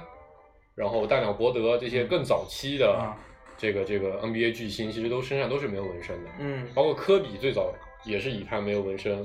[0.76, 3.16] 然后大鸟伯德这些更早期的啊
[3.56, 6.30] 这个这个 NBA 巨星，其实都身上都是没有纹身的。
[6.38, 7.72] 嗯，包括科比最早
[8.04, 9.24] 也是以他没有纹身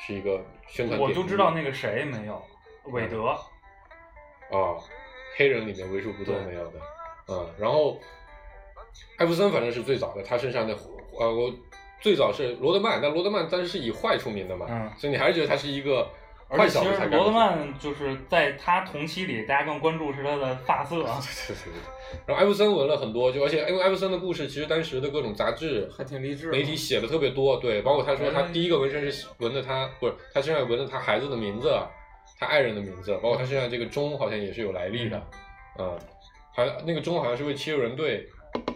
[0.00, 0.98] 是一个宣传。
[0.98, 2.42] 我就知道那个谁没有，
[2.86, 3.28] 韦德。
[4.48, 4.80] 啊，
[5.36, 6.80] 黑人里面为数不多没有的，
[7.28, 8.00] 嗯，然后
[9.18, 10.74] 艾弗森反正是最早的，他身上的
[11.18, 11.52] 呃，我
[12.00, 16.08] 最早是罗德曼，但罗德曼当时是以坏出名的嘛，嗯所以你还是觉得他是一个
[16.48, 20.96] 而且其实罗德曼就是在他同期里，大家更关注是他的发色。
[20.96, 26.50] 对对对对，然后艾弗森纹了很多，就而且因为艾弗森的故事，其实当时的各种杂志还挺励志。
[26.50, 31.76] 媒体写的特别多，对，包括他说他第一个纹身是纹的他不是他身上纹的他孩子的名字，
[32.38, 35.20] 他爱人的名字，包括他身上这个钟好像也是有来历的，
[35.80, 35.98] 嗯，
[36.54, 38.24] 还那个钟好像是为七六人队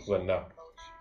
[0.08, 0.44] 纹的，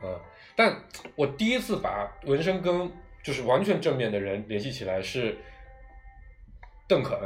[0.04, 0.16] 嗯，
[0.56, 0.76] 但
[1.16, 2.92] 我第一次把纹身跟
[3.24, 5.36] 就是完全正面的人联系起来是
[6.90, 7.18] 邓肯，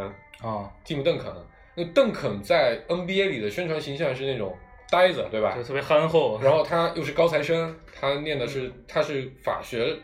[0.41, 1.33] 啊，蒂姆邓肯，
[1.73, 4.55] 那邓肯在 NBA 里的宣传形象是那种
[4.91, 5.63] 呆子，对吧就？
[5.63, 6.39] 特别憨厚。
[6.41, 9.97] 然后他又是高材生，他念的是他是法学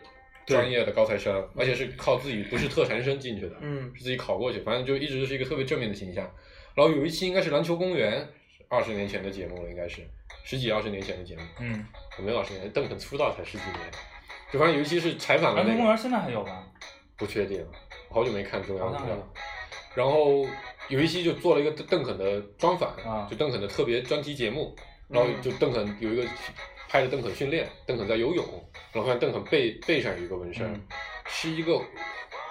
[0.46, 6.28] 专业的高材生，而且是靠自己不是特长生进去的，嗯是自己考过去，反正就一直是一个特别正面的形象。
[6.74, 8.26] 然后有一期应该是篮球公园，
[8.68, 10.00] 二十年前的节目了，应该是
[10.42, 11.86] 十几二十年前的节目，嗯，
[12.18, 13.78] 没有二十年，邓肯出道才十几年，
[14.50, 16.66] 就反正有一期是采访了篮球，公园现在还有吧？
[17.16, 17.62] 不确定，
[18.10, 19.16] 好久没看中央好像还有。
[19.16, 19.28] 了。
[19.94, 20.46] 然后
[20.88, 23.26] 有一期就做了一个邓肯的专访，啊。
[23.30, 24.74] 就邓肯的特别专题节目，
[25.08, 26.24] 然后就邓肯有一个
[26.88, 28.44] 拍着邓肯训练，邓肯在游泳，
[28.92, 30.82] 然后发现邓肯背背上有一个纹身，嗯。
[31.32, 31.80] 是一个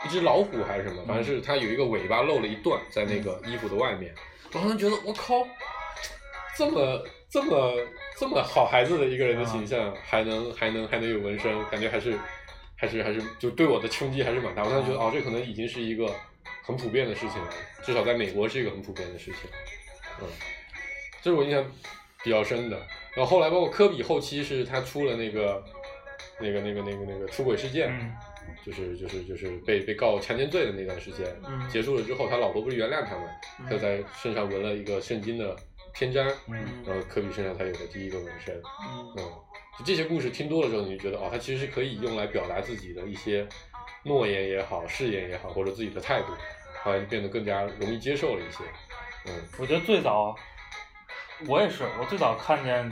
[0.06, 4.14] 一只老虎还是什么，反正是它有一个尾巴露了一段在那个衣服的外面，
[4.52, 5.46] 然后他觉得我靠，
[6.58, 7.74] 这么这么
[8.18, 12.18] 这么好孩子的一个人的形象，还能还能还能有纹身，感觉还是
[12.80, 14.64] 还是还是就对我的冲击还是蛮大。
[14.64, 16.10] 我当时觉得哦，这可能已经是一个
[16.64, 17.50] 很普遍的事情了，
[17.84, 19.42] 至少在美国是一个很普遍的事情。
[20.22, 20.28] 嗯，
[21.22, 21.64] 这是我印象
[22.24, 22.78] 比较深的。
[23.16, 25.64] 然后后来包括科比后期是他出了那个
[26.40, 28.12] 那个那个那个那个出轨事件，嗯
[28.66, 33.28] 就是就是就是被被告强奸罪的那段时间、嗯结束了之后，他老婆不是原谅他们，
[33.60, 35.56] 嗯他在身上纹了一个圣经的
[35.94, 38.56] 篇章，嗯然后科比身上才有的第一个纹身。
[38.56, 39.32] 嗯嗯，
[39.80, 43.48] 就这些故事听多了之后，你就觉得哦，它其实是可以用来表达自己的一些
[44.04, 46.34] 诺言也好、誓言也好，或者自己的态度，
[46.84, 48.66] 好像就变得更加容易接受了一些。
[49.26, 49.34] 嗯。
[49.58, 50.36] 我觉得最早，
[51.48, 52.92] 我也是，我最早看见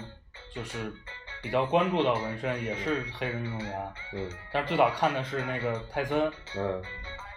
[0.54, 0.94] 就是
[1.42, 4.32] 比较关注到纹身，也是黑人运动员，嗯。
[4.54, 6.82] 但是最早看的是那个泰森，嗯，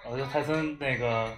[0.04, 1.28] 我觉得泰森那个，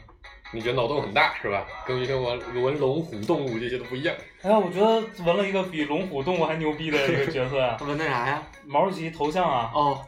[0.52, 1.66] 你觉得脑洞很大是吧？
[1.86, 4.14] 跟一些纹纹龙虎动物这些都不一样。
[4.42, 8.42] 哎呀，我觉得纹了一个比龙虎动物还牛逼的一个角色啊、纹的啥呀？
[8.66, 10.04] 毛主席头像啊，哦，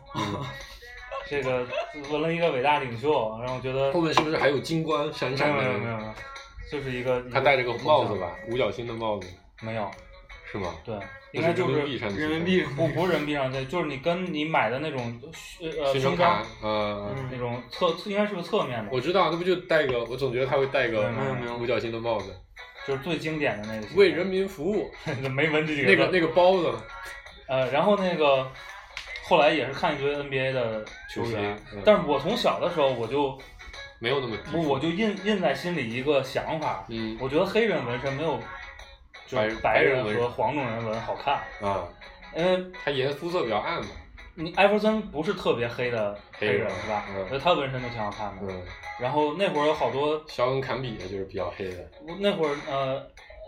[1.27, 1.67] 这个
[2.11, 5.63] 纹了一个伟大领袖，然后我觉得后面是不是还有金冠闪没有闪的？
[5.63, 6.15] 没有没有没有，
[6.71, 8.15] 就是一个他戴着个帽子？
[8.19, 9.27] 吧，五角星的帽子
[9.63, 9.91] 没有，
[10.53, 10.75] 是吗？
[10.85, 11.03] 对，那
[11.35, 11.81] 应该就是
[12.17, 15.21] 人民币不不是人民币上对，就是你跟你买的那种
[15.61, 20.05] 呃呃宣传胸章卡，呃，嗯那种侧应该是个侧面的，我知道，那不就戴个？
[20.05, 21.57] 我总觉得他会戴个没有没有。
[21.57, 22.35] 五角星的帽子，
[22.87, 24.89] 就是最经典的那个为人民服务。
[25.35, 26.73] 没闻这几个字那个那个包子，
[27.49, 28.49] 呃，然后那个
[29.25, 33.37] 后来也是看一堆 NBA 的球员，嗯但是我从小的时候我就
[33.99, 37.17] 没有那么低不我就印印在心里一个想法，嗯。
[37.21, 38.39] 我觉得黑人纹身没有
[39.27, 41.89] 就白是白人和黄种人纹好看，啊，
[42.37, 43.91] 因为他颜肤色比较暗嘛，
[44.35, 47.05] 你艾弗森不是特别黑的黑黑人是吧？
[47.11, 47.21] 嗯。
[47.21, 48.43] 我觉得他纹身就挺好看的。
[48.53, 48.63] 嗯，
[49.01, 53.07] 然后那会儿有好多，肖恩坎比的就是比较黑的那会儿呃，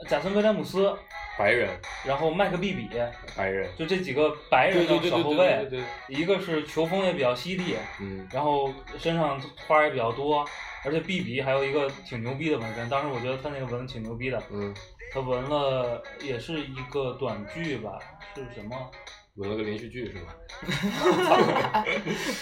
[0.09, 0.95] 贾森威廉姆斯，
[1.39, 1.69] 白人，
[2.05, 2.89] 然后麦克毕比，
[3.37, 8.27] 白人，就这几个白人的小后卫，对对对，一个是球风也比较犀利，嗯。
[8.33, 10.45] 然后身上花也比较多，
[10.87, 14.73] 而且毕比还有一个挺牛逼的纹身，当时我觉得他那个纹挺牛逼的，嗯，
[15.13, 17.99] 他纹了也是一个短剧吧，
[18.35, 18.91] 是什么
[19.35, 20.33] 纹了个连续剧是吗？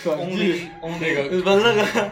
[0.04, 0.68] 短剧
[1.00, 2.10] 那个纹了个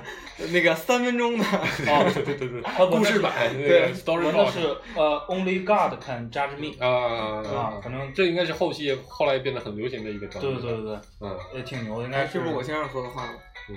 [0.51, 4.61] 那个三分钟的，哦，对对对对，他 故事版那对纹的是
[4.97, 13.35] 呃 Only God can judge me，啊啊反正这应该是后期后来变得很流行的一个短对语，对对对，嗯也挺牛的，应该是不是我先生说的话吗？
[13.69, 13.77] 嗯。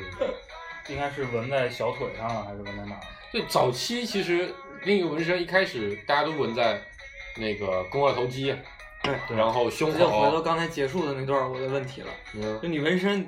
[0.87, 3.01] 应该是纹在小腿上了，还是纹在哪儿？
[3.33, 6.79] 就，早期其实另一个纹身一开始大家都纹在
[7.37, 8.55] 那个肱二头肌，
[9.03, 13.27] 对，然后胸这就回到，刚才结束的那段我的问题了，嗯就你纹身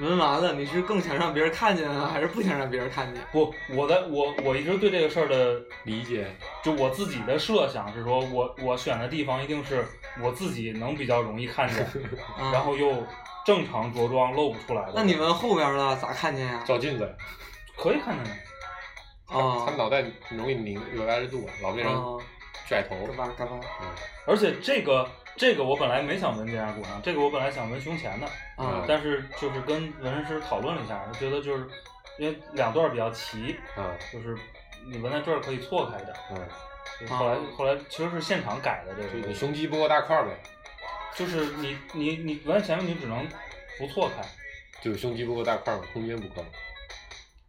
[0.00, 3.22] 纹完了，你是更想让别人看见啊，还是不想让别人看见？
[3.32, 6.26] 不，我的我我一直对这个事儿的，理解，
[6.62, 9.86] 就我自己的设想是说，我我选的地方一定是
[10.22, 11.82] 我自己能比较容易看见，
[12.36, 13.06] 啊、然后又
[13.46, 14.92] 正常着装露不出来的。
[14.96, 16.62] 那你们后边呢咋看见呀？
[16.66, 17.16] 照镜子，
[17.76, 18.30] 可以看见的，
[19.28, 22.20] 他哦，脑袋容易拧有压制度，老变成哦，
[22.68, 23.86] 拽头，干巴干巴嗯。
[24.26, 31.68] 而且这个这个我本来没想纹肩胛骨上，这个我本来想纹胸前的，啊但是就是跟纹身师讨论了一下，觉得就是
[32.18, 34.36] 因为两段比较齐，啊就是
[34.90, 36.16] 你纹在这儿可以错开一点。
[36.32, 40.36] 嗯，后来啊后来其实是现场改的这个就你，胸肌不够大块儿呗，
[41.16, 43.26] 就是你你你完全前面你只能
[43.78, 44.22] 不错开，
[44.82, 46.44] 就是胸肌不够大块空间不够，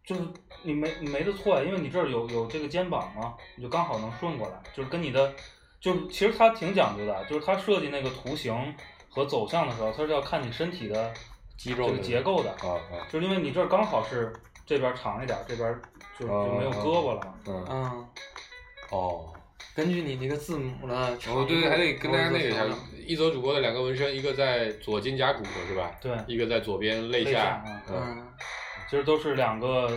[0.04, 0.22] 就是
[0.62, 5.34] 你没你没得错呀，因为你这儿有有这个肩膀嘛，你就刚好能顺过来，就是跟你的，
[5.80, 8.74] 就是其实它挺讲究的，就是它设计那个图形
[9.10, 11.12] 和走向的时候，它是要看你身体的
[11.58, 14.32] 这个肌肉的结构的，啊啊，就是因为你这儿刚好是
[14.64, 15.78] 这边长一点，这边
[16.18, 17.34] 就就没有胳膊了嘛。
[17.46, 18.08] 嗯，嗯，
[18.90, 19.34] 哦。
[19.74, 22.64] 根据你那个字母的长度，哦，对对，还得跟大家那个一下
[23.06, 25.90] 一泽主播的两个纹身，一个在左肩胛骨是吧？
[26.00, 28.26] 对一个在左边肋肋下下嗯，
[28.90, 29.90] 其实都是两个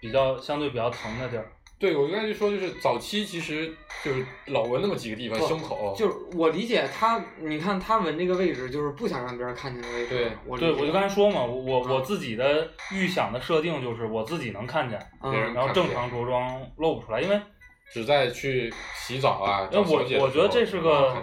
[0.00, 1.50] 比较相对比较疼的地儿。
[1.76, 3.70] 对，我刚才就说，就是早期其实
[4.02, 10.08] 就是老纹那么几个地方，胸口，就是我理解他，你看他纹这个位置，就是不想让别人看见的位置。
[10.08, 14.98] 对对，我对我就刚才说嘛，我我自己的预想的设定就是我自己能看见，
[15.52, 17.38] 然后正常着装露不出来，因为
[17.92, 19.68] 只在去洗澡啊。
[19.72, 21.16] 那我我觉得这是个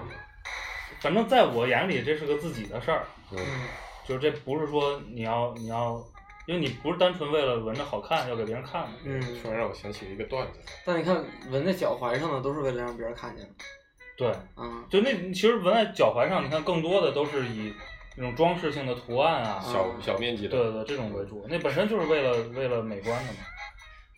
[1.00, 3.67] 反正在我眼里这是个自己的事儿，嗯嗯
[4.06, 6.04] 就是这不是说你要你要，
[6.45, 8.89] 因为你不是单纯为了闻着好看要给别人看的。
[9.06, 13.52] 嗯，突然让我想起了一个段子，但你看纹在脚踝上的都是为了让别人看见的。
[14.17, 17.74] 对，嗯就那其实纹在脚踝上，你看更多的都是以
[18.15, 21.45] 那种装饰性的图案啊，小嗯小面积的，对对对，这种为主。
[21.50, 23.39] 那本身就是为了为了美观的嘛。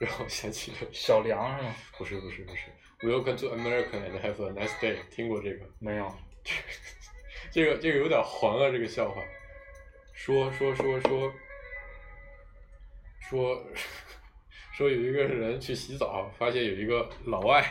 [0.04, 1.76] 然后想起了小梁是吗？
[1.98, 2.62] 不是不是不是
[3.08, 5.66] ，Welcome to America and have a nice day，听过这个？
[5.80, 6.14] 没有。
[7.52, 9.22] 这个这个有点黄啊，这个笑话。
[10.14, 11.34] 说说说说
[13.22, 13.66] 说
[14.76, 17.64] 说有一个人去洗澡，发现有一个老外，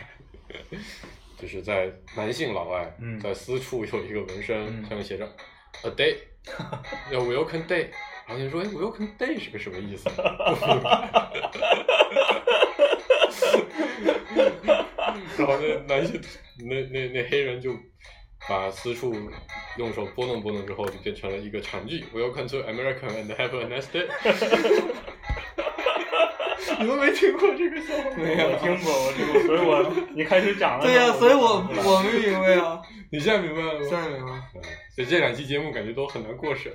[1.37, 5.25] 就是在男性老外，嗯在私处有一个纹身，嗯上面写着
[5.83, 6.17] a day，
[7.11, 7.89] 要 welcome day。
[8.25, 10.07] 然后就说，哎，welcome day 是个什么意思？
[15.37, 16.21] 然后那男性
[16.59, 17.75] 那那那黑人就
[18.47, 19.13] 把私处
[19.77, 24.07] 用手拨弄拨弄之后，就变成了一个长句：Welcome to America and have a nice day。
[26.79, 28.09] 你们没听过这个笑话？
[28.17, 30.83] 没有听过，我听过，所以我你开始讲了。
[30.85, 33.85] 对呀、所以我我没明白呀，你现在明白了吗？
[33.87, 34.31] 现在明白。
[34.55, 34.61] 嗯
[34.95, 36.71] 所以这两期节目感觉都很难过审。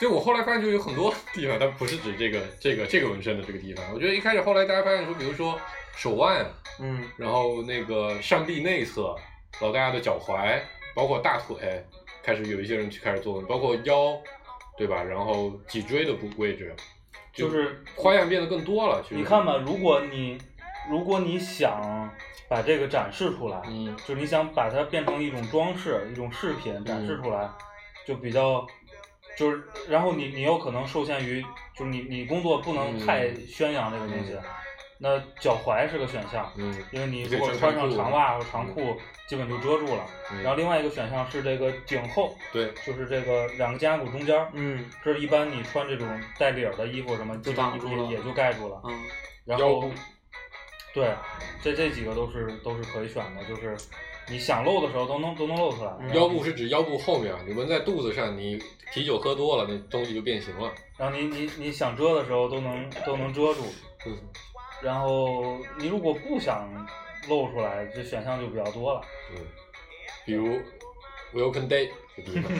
[0.00, 3.84] 就我后来发现，就有很多地方，它不是指这个这个这个纹身的这个地方。
[3.94, 5.58] 我觉得一开始后来大家发现说，比如说
[5.96, 6.44] 手腕，
[6.80, 9.14] 嗯然后那个上臂内侧，
[9.60, 10.60] 老大家的脚踝，
[10.94, 11.84] 包括大腿，
[12.22, 14.16] 开始有一些人去开始做纹，包括腰，
[14.76, 15.02] 对吧？
[15.02, 16.74] 然后脊椎的部位置，
[17.32, 19.02] 就是花样变得更多了。
[19.10, 20.36] 你看吧，如果你
[20.90, 22.10] 如果你想
[22.48, 27.48] 把这个展示出来，嗯就是你想把它变成一种装饰、一种饰品展示出来，
[28.06, 28.66] 就比较，
[29.36, 31.42] 就是然后你你有可能受限于，
[31.76, 33.06] 就是你你工作不能嗯。
[33.06, 34.36] 太宣扬这个东西，
[34.98, 38.96] 那脚踝是个选项，嗯因为你如果穿上长袜或长裤，
[39.28, 40.06] 基本就遮住了。
[40.32, 40.42] 嗯。
[40.42, 44.88] 然后另外一个选项是这个颈后，对，就是这个两个肩胛骨中间儿，嗯。
[45.04, 48.80] 这是一般你穿这种带领儿的衣服什么，就基本挡住了也也就盖住了。
[48.84, 49.04] 嗯。
[49.44, 49.90] 然后，
[50.94, 51.12] 对，
[51.60, 53.76] 这这几个都是都是可以选的，就是
[54.28, 55.92] 你想露的时候都能都能露出来。
[56.00, 58.58] 嗯腰部是指腰部后面，啊，你纹在肚子上，你
[58.92, 60.72] 啤酒喝多了，那东西就变形了。
[60.96, 63.64] 然后你你你想遮的时候都能都能遮住。
[64.06, 64.16] 嗯
[64.82, 66.68] 然后你如果不想
[67.26, 69.00] 露出来，这选项就比较多了。
[69.32, 69.38] 嗯，
[70.26, 70.60] 比如
[71.32, 72.52] Welcome Day 的地方。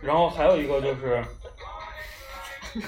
[0.00, 1.22] 然后还有一个就是，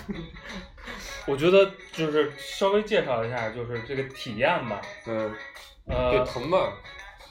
[1.26, 4.80] 我觉得就是稍微介绍一下，就是这个体验吧。
[5.06, 5.34] 嗯，
[5.86, 6.72] 呃对，，疼嘛。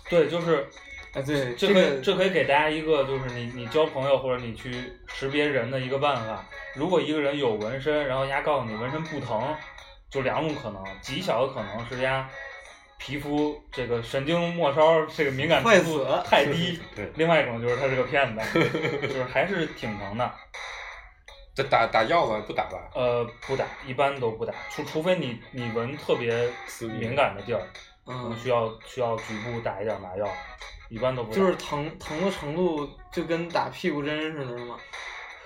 [0.10, 0.68] 对，就是
[1.14, 4.72] 哎对，这可以个这可以给大家一个就是你你交朋友或者你去
[5.08, 6.46] 识别人的一个办法。
[6.76, 9.56] 如果一个人有纹身，然后人家告诉你纹身不疼，
[10.10, 12.30] 就两种可能，极小的可能是人家
[12.98, 18.42] 皮肤这个神经末梢这个敏感程度太低 对，另外一种就是他是个骗子，
[19.02, 20.32] 就是还是挺疼的。
[21.56, 22.42] 这打打药吗？
[22.48, 22.80] 不打吧？
[22.94, 26.50] 呃，不打，一般都不打，除除非你你纹特别
[26.82, 27.60] 敏感的地儿，
[28.06, 30.28] 可嗯能需要需要局部打一点麻药，
[30.90, 31.36] 一般都不打。
[31.36, 34.78] 就是疼疼的程度就跟打屁股针似的是吗？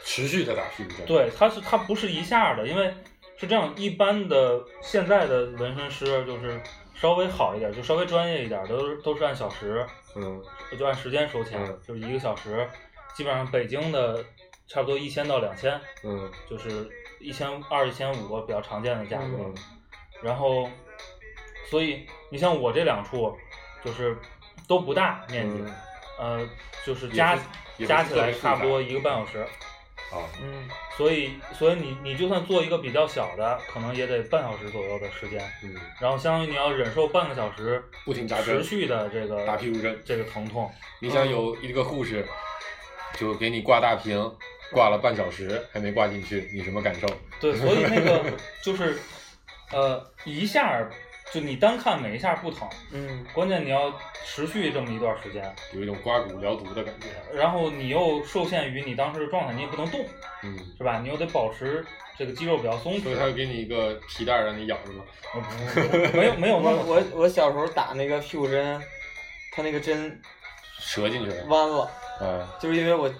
[0.04, 2.94] 持续的打屁股针。，对，它是它不是一下的，因为
[3.38, 6.62] 是这样，一般的现在的纹身师就是
[6.94, 9.84] 稍微好一点，就稍微专业一点，都是都是按小时，
[10.16, 10.44] 嗯
[10.78, 12.70] 就按时间收钱，嗯就是一个小时，
[13.16, 14.24] 基本上北京的
[14.74, 19.38] 差不多一千到两千，嗯就是一千二、一千五比较常见的价格。
[19.40, 19.54] 嗯
[20.24, 20.70] 然后，
[21.70, 23.38] 所以你像我这两处，
[23.84, 24.18] 就是
[24.70, 25.58] 都不大面积，
[26.18, 26.50] 嗯呃，
[26.86, 27.38] 就是加
[27.86, 29.40] 加起来差不多一个半小时。
[30.14, 40.72] 啊，嗯所以，所以你你就算做一个比较小的，可能也得半小时左右的时间，嗯，然后相当于你要忍受半个小时不停扎针持续的这个打屁股针这个疼痛。
[41.00, 42.26] 你想有一个护士，
[43.18, 44.18] 就给你挂大屏，
[44.74, 47.08] 挂了半小时还没挂进去，你什么感受？
[47.40, 48.24] 对， 所以那个
[48.62, 48.98] 就是，
[49.72, 50.86] 呃，一下
[51.32, 53.94] 就你单看每一下不疼，嗯关键你要
[54.26, 57.08] 持续这么一段时间，有一种刮骨疗毒的感觉。
[57.34, 60.06] 然后你又受限于你当时的状态，你也不能动，
[60.44, 61.00] 嗯，是吧？
[61.00, 61.84] 你又得保持
[62.18, 63.04] 这个肌肉比较松弛。
[63.04, 65.04] 所以他就给你一个皮带让你咬着吗？
[66.14, 68.80] 没有没有那我么我我小时候打那个屁股针，
[69.52, 70.22] 它那个针
[70.94, 71.90] 折进去了，弯了，
[72.22, 73.12] 嗯，就是因为我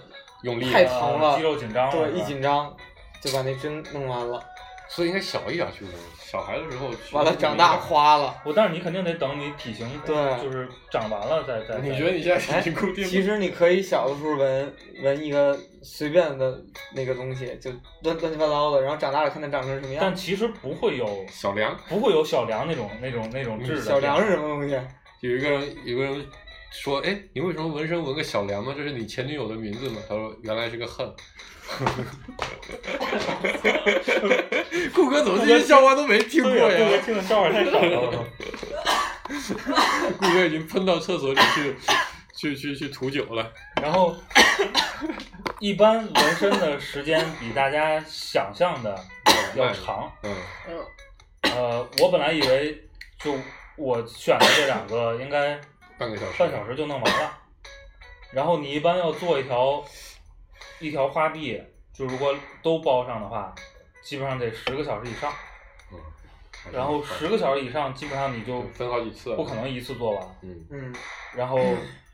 [0.44, 2.72] 用力太疼了肌肉紧张了，对一紧张
[3.20, 4.40] 就把那针弄完了，
[4.88, 5.92] 所以应该小一点去纹。
[6.18, 8.34] 小孩子时候去完了长大花了。
[8.44, 11.78] 我，但是你肯定得等你体型对就是长完了再再。
[11.78, 13.08] 你觉得你现在哎已经固定了？
[13.08, 14.74] 其实你可以小的时候纹
[15.04, 16.60] 纹一个随便的
[16.92, 17.70] 那个东西，就
[18.02, 19.98] 乱乱七八糟的，然后长大了看它长成什么样。
[20.02, 23.82] 但其实不会有小梁不会有小梁那种那种那种质的。
[23.82, 24.76] 小梁是什么东西？
[25.20, 26.26] 有一个人，有个人
[26.82, 28.74] 说，哎，你为什么纹身纹个小梁吗？
[28.76, 30.00] 这是你前女友的名字吗？
[30.08, 31.08] 他说原来是个恨。
[34.92, 37.02] 顾哥怎么这些笑话都没听过对呀，顾哥呀？
[37.04, 38.24] 听的笑话太少了！
[40.18, 41.76] 顾哥已经喷到厕所里去，
[42.36, 43.50] 去去去吐酒了。
[43.80, 44.14] 然后，
[45.58, 48.94] 一般纹身的时间比大家想象的
[49.54, 50.12] 要长。
[50.22, 50.36] 嗯
[51.42, 52.86] 呃，我本来以为
[53.22, 53.34] 就
[53.76, 55.58] 我选的这两个应该
[55.98, 56.38] 半个小时。
[56.38, 57.38] 半小时就弄完了。
[58.32, 59.84] 然后你一般要做一条
[60.80, 63.54] 一条花臂，就如果都包上的话，
[64.02, 65.32] 基本上得十个小时以上。
[65.92, 65.98] 嗯。
[66.72, 70.38] 然后十个小时以上，基本上你就分好几次不可能一次做完。
[70.42, 70.94] 嗯嗯
[71.34, 71.58] 然后，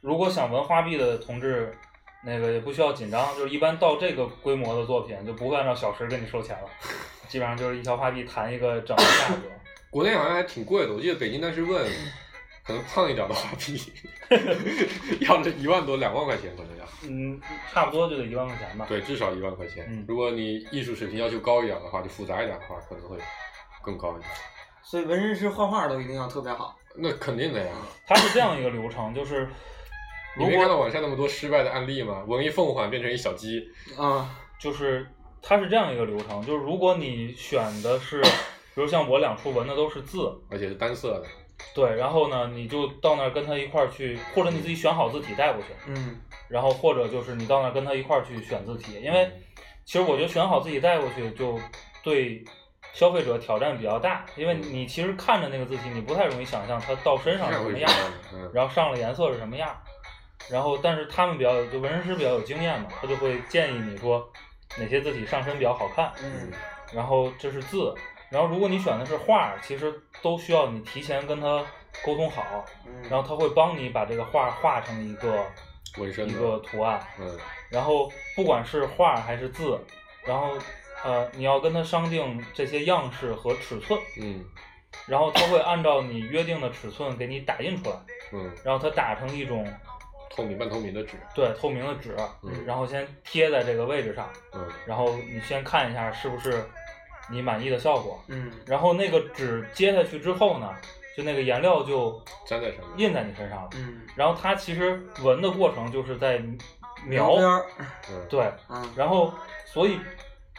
[0.00, 1.76] 如果想纹花臂的同志，
[2.22, 6.68] 那个也不需要紧张，就是一般到这个规模的作品，就不会按照小时给你收钱了，
[7.28, 9.42] 基本上就是一条花臂谈一个整的价格。
[9.90, 11.90] 国内好像还挺贵的，我记得北京当时问，
[12.64, 13.80] 可能胖一点的花臂，
[15.20, 16.84] 要这一万多两万块钱可能要。
[17.08, 17.40] 嗯，
[17.72, 18.86] 差不多就得一万块钱吧。
[18.88, 19.86] 对，至少一万块钱。
[19.88, 23.16] 嗯如果你艺术水平要求高一点的话，就复杂一点的话，可能会
[23.82, 24.30] 更高一点。
[24.82, 26.76] 所以纹身师画画都一定要特别好。
[26.94, 27.72] 那肯定的呀。
[28.06, 29.48] 它是这样一个流程，就是
[30.36, 32.24] 如你没看到网上那么多失败的案例吗？
[32.26, 35.06] 纹一凤凰变成一小鸡，啊，就是
[35.40, 38.20] 它是这样一个流程，就是如果你选的是，
[38.74, 41.26] 比如像我两处纹的都是字，而且是单色的。
[41.74, 46.20] 对，然后呢，你就到那儿跟他一块儿去，或者你自己选好字体带过去，嗯。
[46.48, 49.30] 然后或者就是你到那儿跟他一块儿去选字体，因为
[49.84, 51.58] 其实我觉得选好字体带过去就
[52.02, 52.44] 对
[52.92, 57.90] 消费者挑战比较大，因为你其实看着那个字体，你不太容易想象它到身上是什么样，
[58.34, 59.76] 嗯，然后上了颜色是什么样，
[60.50, 64.28] 然后但是他们比较就纹身师比较有经验嘛，他就会建议你说
[64.76, 66.50] 哪些字体上身比较好看，嗯。
[66.92, 67.94] 然后这是字，
[68.30, 71.64] 然后如果你选的是画，其实都需要你提前跟他
[72.04, 75.44] 沟通好，嗯，然后他会帮你把这个画画成一个
[75.96, 77.38] 一纹身一个图案，嗯。
[77.68, 79.78] 然后不管是画还是字，
[80.24, 80.56] 然后
[81.04, 84.44] 呃你要跟他商定这些样式和尺寸，嗯。
[85.06, 87.96] 然后他会按照你约定的尺寸给你打印出来，
[88.32, 89.64] 嗯，然后他打成一种
[90.28, 96.64] 透明半透明的纸，对透明的纸，嗯然后先贴在这个位置上，嗯然后你先看一下是不是
[97.30, 98.50] 你满意的效果，嗯。
[98.66, 100.68] 然后那个纸接下去之后呢，
[101.16, 102.78] 就那个颜料就粘在上。
[102.96, 103.08] 面。
[103.08, 103.70] 印在你身上了。
[103.74, 106.42] 嗯，然后它其实纹的过程就是在
[107.06, 107.36] 描，
[108.28, 108.88] 对，嗯。
[108.96, 109.32] 然后
[109.64, 109.98] 所以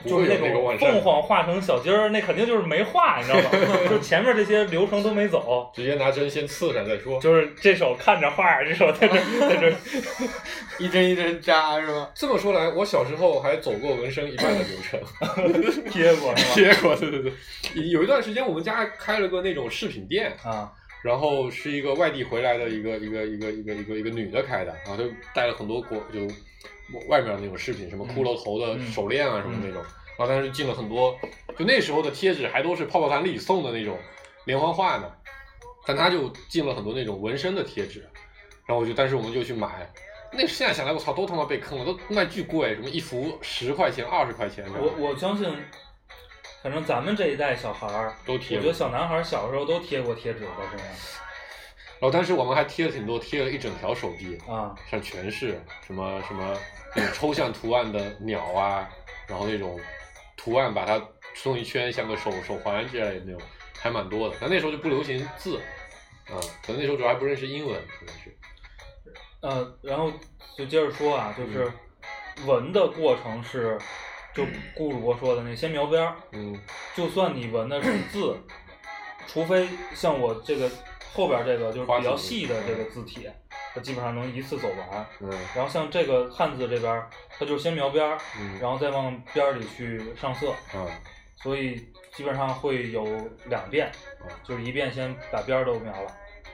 [0.09, 3.49] 就是那个网站凤凰化成小鸡儿，那肯定就是没化，你知道吧？
[3.89, 7.19] 就前面这些流程都没走，直接拿针先刺上再说。
[7.19, 9.73] 就是这手看着画，这手在这在这，
[10.83, 12.09] 一针一针扎是吧？
[12.15, 14.99] 这么说来，我小时候还走过纹身一半的流程，
[15.91, 16.51] 贴过是吧？
[16.53, 17.31] 贴过，对对对。
[17.89, 20.71] 有一段时间，我们家开了个那种饰品店，啊，
[21.03, 26.27] 然后是一个外地回来的一个一个一个一个一个一个女的开的，然后就带了很多国就
[27.07, 29.81] 外面的那种饰品，什么骷髅头的嗯手链啊什么那种，
[30.17, 31.17] 然后当时进了很多，
[31.57, 33.97] 就那时候的贴纸还都是泡泡糖里送的那种
[34.45, 35.11] 连环画呢，
[35.85, 38.01] 但他就进了很多那种纹身的贴纸，
[38.65, 39.91] 然后我就但是我们就去买。
[40.33, 45.45] 那现在想来，我操，都他妈被坑了，都卖巨贵，什么一幅十块钱、二十块钱，我我相信，
[46.63, 48.55] 反正咱们这一代小孩儿，都贴。
[48.55, 50.87] 我觉得小男孩儿小时候都贴过贴纸在身上
[52.01, 56.57] 然后当时我们还贴了挺多，贴了一整条手臂，啊，上全是什么什么
[57.13, 58.89] 抽象图案的鸟啊，
[59.27, 59.79] 然后那种
[60.35, 60.99] 图案把它
[61.35, 63.39] 送一圈，像个手手环之类的那种，
[63.77, 64.35] 还蛮多的。
[64.41, 65.57] 但那时候就不流行字，
[66.25, 68.35] 啊、可能那时候主要还不认识英文，可能是。
[69.41, 70.11] 呃，然后
[70.57, 71.71] 就接着说啊，就是
[72.47, 73.77] 纹的过程是，
[74.33, 74.43] 就
[74.75, 76.59] 顾主播说的那先描边儿，嗯
[76.95, 78.35] 就算你纹的是字，
[79.27, 80.67] 除非像我这个
[81.13, 83.27] 后边儿这个就是比较细的这个字体，
[83.73, 85.05] 它基本上能一次走完。
[85.19, 90.87] 嗯然后像这个汉字这边儿，它就是先描边儿，嗯然后再往边儿里去上色，嗯
[91.35, 91.83] 所以
[92.15, 93.05] 基本上会有
[93.45, 93.91] 两遍，
[94.43, 96.11] 就是一遍先把边儿都描了，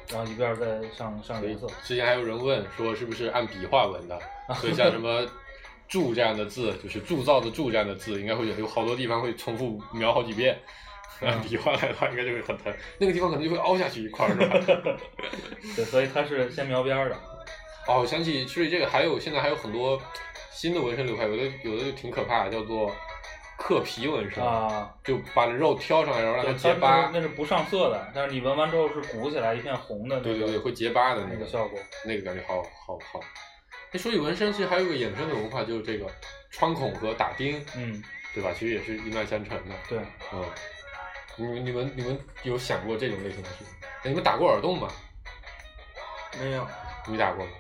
[0.10, 1.68] 然后一遍再上上颜色。
[1.84, 4.20] 之前还有人问说是不是按笔画纹的，
[4.56, 5.28] 所以像什么
[5.88, 10.58] “铸”这样的字，就是铸造的“铸”这样的字，应该会有有好多地方会重复描好几遍。
[11.22, 14.98] 按笔画来的话，应该就会很疼，那个地方可能就会凹下去一块儿，是吧？
[15.76, 17.16] 对，所以它是先描边儿的。
[17.88, 20.02] 哦，我想起，所以这个还有现在还有很多
[20.52, 22.94] 新的纹身流派，有的有的就挺可怕的，叫做
[23.58, 27.10] 刻皮纹身，啊，就把肉挑上来，然后让它结疤。
[27.14, 31.80] 那是不上色的，但是你纹完之后是鼓起来一片红的那个，对对对，会结疤的那那个效果。
[32.06, 33.20] 那个感觉好好好。
[33.92, 36.06] 那，说起纹身，其实还有一个衍生的文化，就是这个
[36.52, 38.04] 穿孔和打钉，嗯，
[38.34, 38.52] 对吧？
[38.54, 39.76] 其实也是一脉相承的。
[39.88, 40.00] 对，
[40.34, 40.44] 嗯，
[41.38, 43.68] 你们你们你们有想过这种类型的事情？
[44.04, 44.88] 哎你们打过耳洞吗？
[46.40, 46.68] 没有，
[47.08, 47.52] 没打过吗？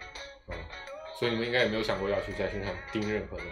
[0.47, 0.55] 嗯，
[1.17, 3.43] 所以你们应该也没有想过要去在身上钉任何的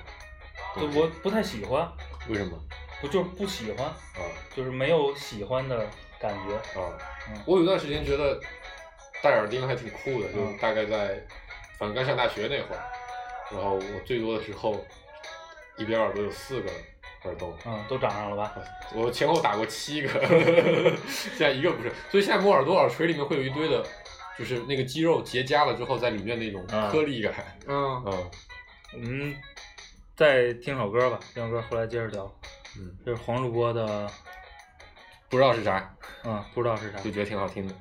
[0.76, 1.00] 就。
[1.00, 1.88] 我不太喜欢，
[2.28, 2.60] 为什么？
[3.02, 4.22] 不就是不喜欢，啊
[4.56, 5.88] 就是没有喜欢的
[6.20, 6.56] 感觉。
[6.80, 6.98] 啊
[7.30, 7.42] 嗯！
[7.46, 8.40] 我有段时间觉得
[9.22, 11.22] 戴耳钉还挺酷的，就嗯大概在
[11.78, 12.82] 反正刚上大学那会儿，
[13.52, 14.86] 然后我最多的时候
[15.78, 16.72] 一边耳朵有四个
[17.26, 17.54] 耳洞。
[17.66, 18.56] 嗯，都长上了吧？
[18.94, 20.10] 我前后打过七个，
[21.08, 23.86] 现在一个不是，所以现在摸耳朵耳垂里面会有一堆的，
[24.38, 27.34] 就是那个肌肉结痂了之后在里面那种啊颗粒感，
[27.68, 28.32] 嗯， 嗯
[28.94, 29.36] 我们
[30.16, 32.32] 再听首歌吧，听首歌回来接着聊。
[32.78, 34.10] 嗯，这是黄主播的，
[35.30, 37.00] 不知道是啥，嗯，不知道是啥。
[37.00, 37.74] 就觉得挺好听的。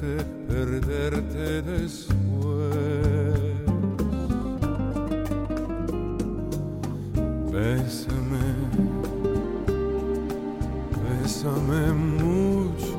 [0.00, 2.20] Perderte, perderte después.
[7.52, 8.54] Bésame,
[11.02, 12.96] bésame mucho,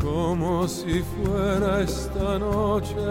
[0.00, 3.03] como si fuera esta noche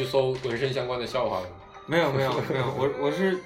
[0.00, 1.56] 去搜纹身相关的笑话的吗？
[1.86, 3.36] 没有没有 没有，我我是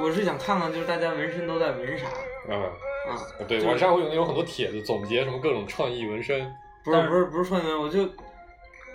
[0.00, 2.06] 我是想看看，就是大家纹身都在纹啥
[2.48, 2.60] 嗯，
[3.08, 3.20] 啊？
[3.46, 6.52] 对，就网上会有有很多帖子总结什么各种创意纹身，
[6.84, 8.06] 不是不是不是不是串门，我就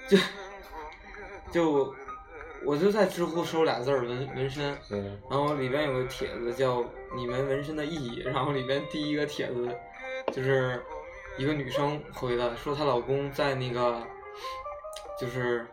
[0.09, 0.17] 就
[1.51, 1.93] 就
[2.65, 6.83] 我就在知乎搜俩字儿纹纹身，嗯然后里边有个帖子叫
[7.15, 9.69] “你们纹身的意义”，然后里边第一个帖子
[10.33, 10.83] 就是
[11.37, 14.01] 一个女生回的，说她老公在那个
[15.19, 15.65] 就是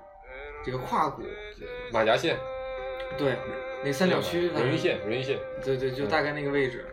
[0.64, 1.22] 这个胯骨，
[1.92, 2.38] 马甲线、
[3.18, 3.36] 对，
[3.84, 6.86] 那三角区，人鱼线、人鱼线，对对，就大概那个位置，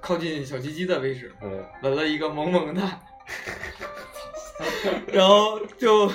[0.00, 2.82] 靠近小鸡鸡的位置，嗯，纹了一个萌萌的，
[5.12, 6.10] 然后就，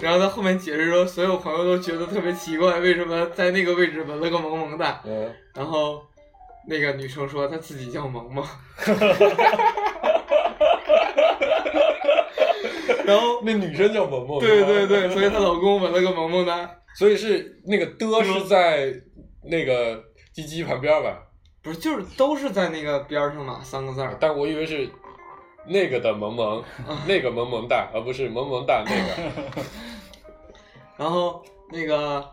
[0.00, 6.04] 然后他后面解释说，所有朋友都觉得特别奇怪，为什么在那个位置纹了个萌萌的，嗯，然后
[6.66, 8.44] 那个女生说她自己叫萌萌
[13.06, 18.92] 然后那女生叫萌萌，对对对，所以她老公纹了个萌萌哒， 所以是那个的是在
[19.42, 21.18] 那个鸡鸡旁边吧？
[21.62, 24.88] 不是就是都是在那个边儿上嘛，三个字儿，但我以为是
[25.66, 26.62] 那个的萌萌，
[27.08, 29.62] 那个萌萌哒，而不是萌萌哒那个。
[30.96, 32.24] 然后那个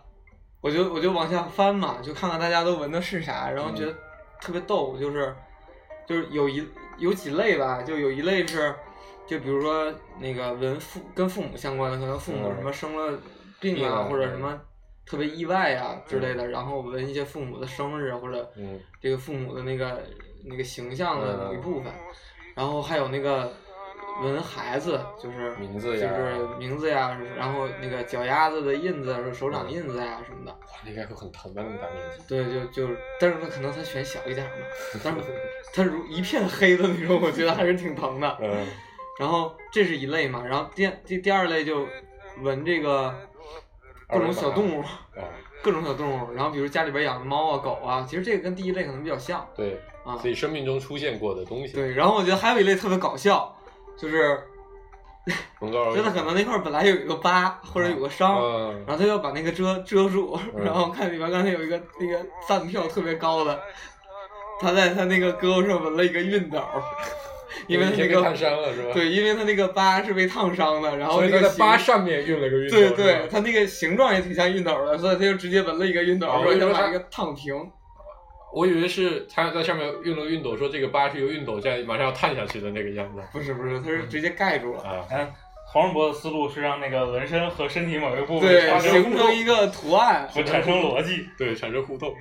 [0.59, 3.93] 我就我就往下翻嘛，就看看大家都纹的是啥，然后觉得
[4.41, 5.33] 特别逗，就是
[6.05, 8.75] 就是有一有几类吧，就有一类是，
[9.31, 13.17] 就比如说那个纹父跟父母相关的，可能父母嗯什么生了
[13.61, 14.59] 病啊，或者什么
[15.05, 20.03] 特别意外啊之类的，然后纹一些父母的生日或者嗯这个父母的那个
[20.43, 21.93] 那个形象的某一嗯部分，
[22.55, 23.49] 然后还有那个
[24.21, 30.51] 纹孩子，就是名字呀就是名字呀，然后那个脚丫子的印子、手掌印子呀什么的。
[30.51, 31.63] 哇，那应该会很疼吧？
[31.63, 32.21] 那么大面积。
[32.27, 34.65] 对，就就，但是他可能他选小一点嘛，
[35.01, 35.21] 但是
[35.73, 38.37] 他如一片黑的那种，我觉得还是挺疼的。
[38.41, 38.67] 嗯
[39.21, 41.87] 然后这是一类嘛，然后第第第二类就
[42.41, 43.13] 闻这个
[44.09, 45.21] 各种小动物，啊，
[45.61, 50.17] 各种小动物，然后比如家里边养的猫啊、狗啊，其实这个跟第一类可能比较像对，啊。
[50.17, 51.73] 自己生命中出现过的东西。
[51.73, 53.55] 对，然后我觉得还有一类特别搞笑，
[53.95, 54.41] 就是
[55.59, 63.61] 红高 真的可能那块本来有一个疤或者有个伤，嗯然后他要把那个遮遮住，嗯然后看里边刚才有一个那个饭票特别高的，
[64.59, 66.59] 他在他那个胳膊上纹了一个熨斗，
[67.67, 68.89] 因为他那个烫个伤了是吧？
[68.93, 72.77] 对，因为他那个疤是被烫伤的，然后所以他在那个形疤上面运了个熨斗。
[72.77, 77.55] 对对他那个形状也挺像熨斗的，所以他就直接纹了一个熨斗，哦说我以为他想把那个烫平。
[78.53, 83.21] 我以为是他在上面运了个熨斗，说这个疤是由熨斗这样马上要探下去的那个样子。
[83.31, 85.31] 不是不是，他是直接盖住了，啊，嗯，
[85.67, 91.29] 黄世博的思路是让那个纹身和身体某一个部分对，形成一个图案，和产生逻辑。
[91.37, 92.13] 对，产生互动。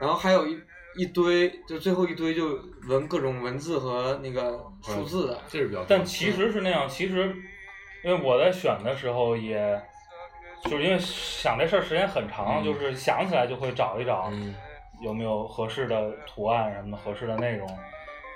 [0.00, 0.58] 然后还有一
[0.96, 2.58] 一堆，就最后一堆就
[2.88, 5.84] 纹各种文字和那个数字的，这是比较。
[5.88, 7.34] 但其实是那样，其实
[8.04, 9.80] 因为我在选的时候也，
[10.64, 14.54] 就是因为想这事儿时间很长，嗯就是想起来就会找一找嗯，
[15.00, 17.68] 有没有合适的图案什么的合适的内容。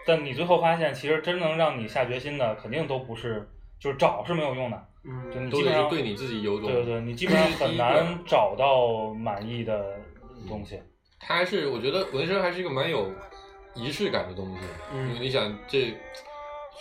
[0.07, 3.48] 但你最后发现，其实真能让你下决心的，肯定都不是，
[3.78, 4.76] 就是找是没有用的。
[5.32, 6.70] 就嗯，你基本上都得是对你自己有种。
[6.70, 9.96] 对对对，你基 本上很难找到满意的
[10.48, 10.80] 东西。
[11.23, 13.11] 它还是我觉得纹身还是一个蛮有
[13.75, 15.95] 仪式感的东西，嗯因为你想这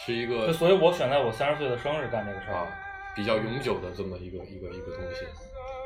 [0.06, 2.56] 是一个就所以我选在我三十岁的生日干这个事儿。
[2.56, 2.68] 啊
[3.14, 5.26] 比较永久的这么一个一个一个东西。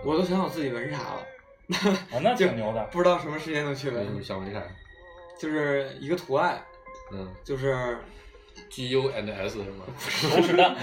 [0.03, 1.25] 我都想好自己纹啥了，
[2.11, 2.83] 啊，那 挺牛的。
[2.91, 4.61] 不知道什么时间能去你纹，想纹啥？
[5.39, 6.63] 就是一个图案，
[7.11, 7.97] 嗯就是
[8.69, 9.85] ，G U and S 是吗？
[10.35, 10.75] 不是的。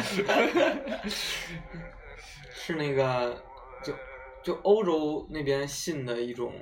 [2.52, 3.40] 是那个
[3.84, 3.92] 就
[4.42, 6.52] 就欧洲那边信的一种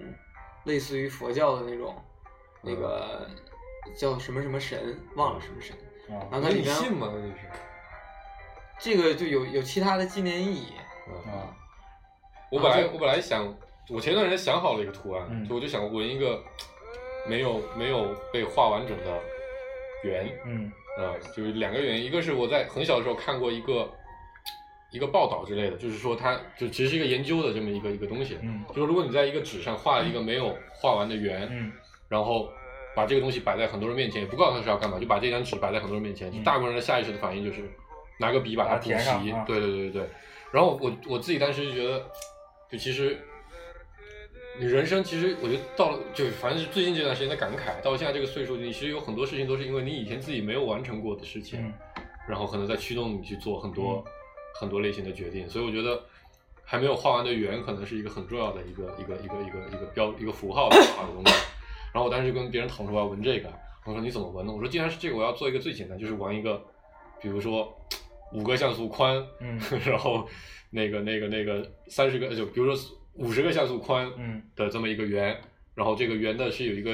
[0.65, 1.95] 类似于佛教的那种
[2.63, 3.29] 那个
[3.97, 5.77] 叫什么什么神，忘了什么神，
[6.09, 7.13] 啊然后它里你信边吗？
[7.13, 7.37] 这是。
[8.79, 10.73] 这个就有有其他的纪念意义，
[11.09, 11.55] 嗯啊
[12.51, 13.47] 我本来我本来想，
[13.91, 16.43] 我前段时间想好了一个图案，嗯就我就想纹一个
[17.27, 19.21] 没有没有被画完整的
[20.03, 23.87] 圆，嗯啊，就是两个原因，一个是我在很小的时候看过一个
[24.91, 31.73] 一个报道之类的，就是说它就其实是一个研究的这么一个一个东西，嗯就是如果你在一个纸上画了一个没有画完的圆，嗯
[32.09, 32.49] 然后
[32.97, 37.63] 把这个东西摆在很多人面前，也不告诉他是要干嘛，就把这张纸摆在很多人面前，嗯大部分人的下意识的反应就是
[38.19, 40.09] 拿个笔把它补齐，啊对对对对对。
[40.53, 42.05] 然后我我自己当时就觉得，
[42.69, 43.17] 就其实
[44.59, 51.73] 你人生其实我觉得到了就反正是最近这段时间的感慨，到现在这个岁数，你其实有很多事情都是因为你以前自己没有完成过的事情，嗯
[52.29, 54.13] 然后可能在驱动你去做很多、嗯
[54.55, 56.03] 很多类型的决定，所以我觉得
[56.65, 61.33] 还没有画完的圆可能是一个很重要的一个一个一个一个一个标一个符号画的东西。
[61.93, 63.53] 然后我当时就跟别人讨论我要纹这个，
[63.85, 64.53] 我说你怎么纹呢？
[64.53, 66.63] 我说既然是这个，我要做一个最简单，就是纹一个，
[67.21, 67.77] 比如说
[68.33, 70.29] 五个像素宽，嗯 然后
[70.71, 72.81] 那个那个那个三十个就比如说
[73.15, 75.37] 五十个像素宽嗯的这么一个圆，
[75.75, 76.93] 然后这个圆的是有一个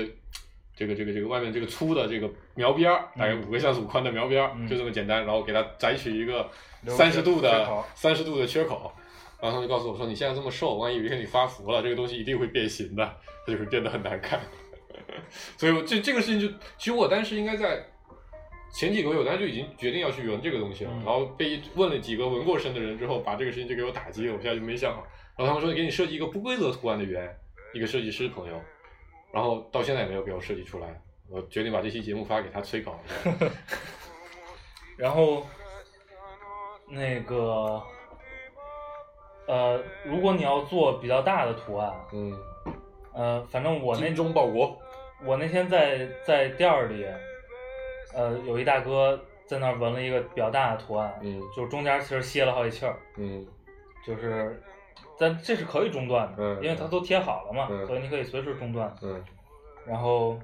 [0.74, 8.92] 这个这个这个外面这个粗的这个描边儿，大概嗯五个像素宽的描边儿，嗯就这么简单，然后给它摘取一个留三十度的三十度的缺口。
[9.40, 14.40] 然后他就告诉我说：“你现在这么瘦，万一有一天你发福了，这个东西一定会变形的，它就会变得很难看。
[15.58, 17.84] ”所以我这这个事情就，其实我当时应该在
[18.72, 20.90] 前几个月，我当时就已经决定要去纹这个东西了。
[20.94, 25.06] 嗯然后被问了几个纹过身的人之后，把这个事情就给我打击了，我现在就没想好。
[25.36, 27.38] 然后他们说给你设计一个不规则图案的圆，
[27.74, 28.58] 一个设计师朋友，
[29.32, 30.98] 然后到现在也没有给我设计出来。
[31.28, 33.50] 我决定把这期节目发给他催稿一下。
[34.96, 35.46] 然后
[36.88, 37.82] 那个
[39.46, 42.38] 呃，如果你要做比较大的图案，嗯，
[43.12, 44.76] 呃，反正我那中报国。
[45.24, 47.06] 我那天在在店儿里，
[48.14, 53.46] 呃，有一大哥在那儿纹了一个比较大的图案，嗯就是中间其实歇了好几气儿，嗯
[54.06, 54.62] 就是，
[55.18, 58.94] 但这是可以中断的，嗯因为它都贴好了嘛，嗯所以你可以随时中断。
[59.00, 59.24] 嗯
[59.86, 60.38] 然后，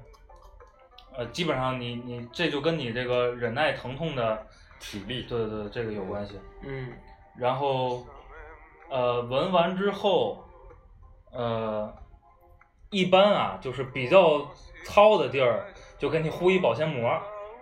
[1.17, 4.47] 呃，基本上你你这就跟你这个忍耐疼痛的
[4.83, 5.23] 体力。
[5.23, 6.39] 对对对，这个有关系。
[6.63, 6.93] 嗯
[7.39, 8.05] 然后，
[8.91, 10.45] 呃，纹完之后，
[11.31, 11.91] 呃，
[12.91, 14.47] 一般啊，就是比较
[14.85, 15.65] 糙的地儿，
[15.99, 17.11] 就给你糊一保鲜膜，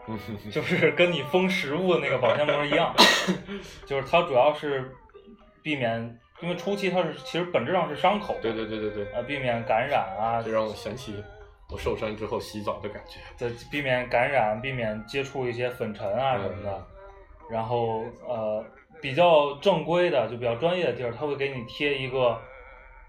[0.51, 2.93] 就是跟你封食物的那个保鲜膜一样，
[3.87, 4.93] 就是它主要是
[5.63, 11.23] 避免，因为初期它是其实本质上是伤口，对对对对对，呃，避免感染啊，这让我想起
[11.71, 13.21] 我受伤之后洗澡的感觉。
[13.39, 16.73] 对，避免感染，避免接触一些粉尘啊什么的。
[16.77, 16.85] 嗯
[17.51, 18.65] 然后呃，
[19.01, 22.41] 比较正规的，就比较专业的地儿，他会给你贴一个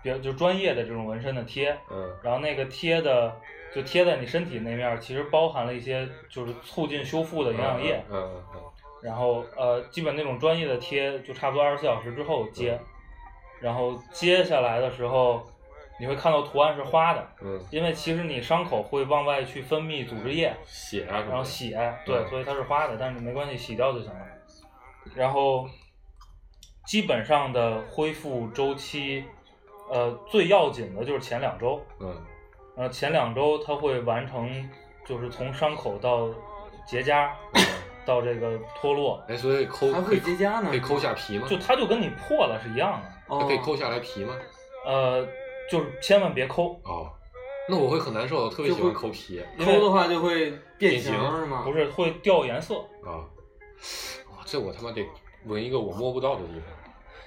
[0.02, 2.12] 比较就专业的这种纹身的贴，嗯。
[2.24, 3.36] 然后那个贴的
[3.74, 8.04] 就贴在你身体那面儿，其实包含了一些就是促进修复的营养液。
[8.10, 8.62] 嗯嗯嗯
[9.02, 12.80] 然后呃，基本那种专业的贴就差不多二十四小时之后接，
[13.60, 15.42] 然后接下来的时候，
[16.02, 21.06] 你会看到图案是花的，嗯，因为其实你伤口会往外去分泌组织液，血。
[21.06, 24.20] 然后血，对，嗯所以它是花的，但是没关系，洗掉就行了。
[25.14, 25.70] 然后
[26.88, 29.24] 基本上的恢复周期，
[29.92, 32.18] 呃，最要紧的就是前两周，嗯
[32.76, 34.68] 呃，前两周它会完成，
[35.06, 36.30] 就是从伤口到
[36.88, 37.30] 结痂，
[38.04, 41.46] 到这个脱落，哎，所以抠还可以会结痂呢可以抠下皮吗？
[41.48, 43.08] 就它就跟你破了是一样的。
[43.28, 44.34] 哦它可以抠下来皮吗？
[44.84, 45.24] 呃，
[45.72, 47.10] 就是千万别抠，哦，
[47.70, 49.42] 那我会很难受，我特别喜欢抠皮。
[49.58, 51.62] 抠的话就会变形是吗？
[51.64, 52.76] 不是会掉颜色。
[53.06, 53.24] 啊，
[54.30, 55.02] 哇，这我他妈得
[55.46, 56.66] 纹一个我摸不到的地方，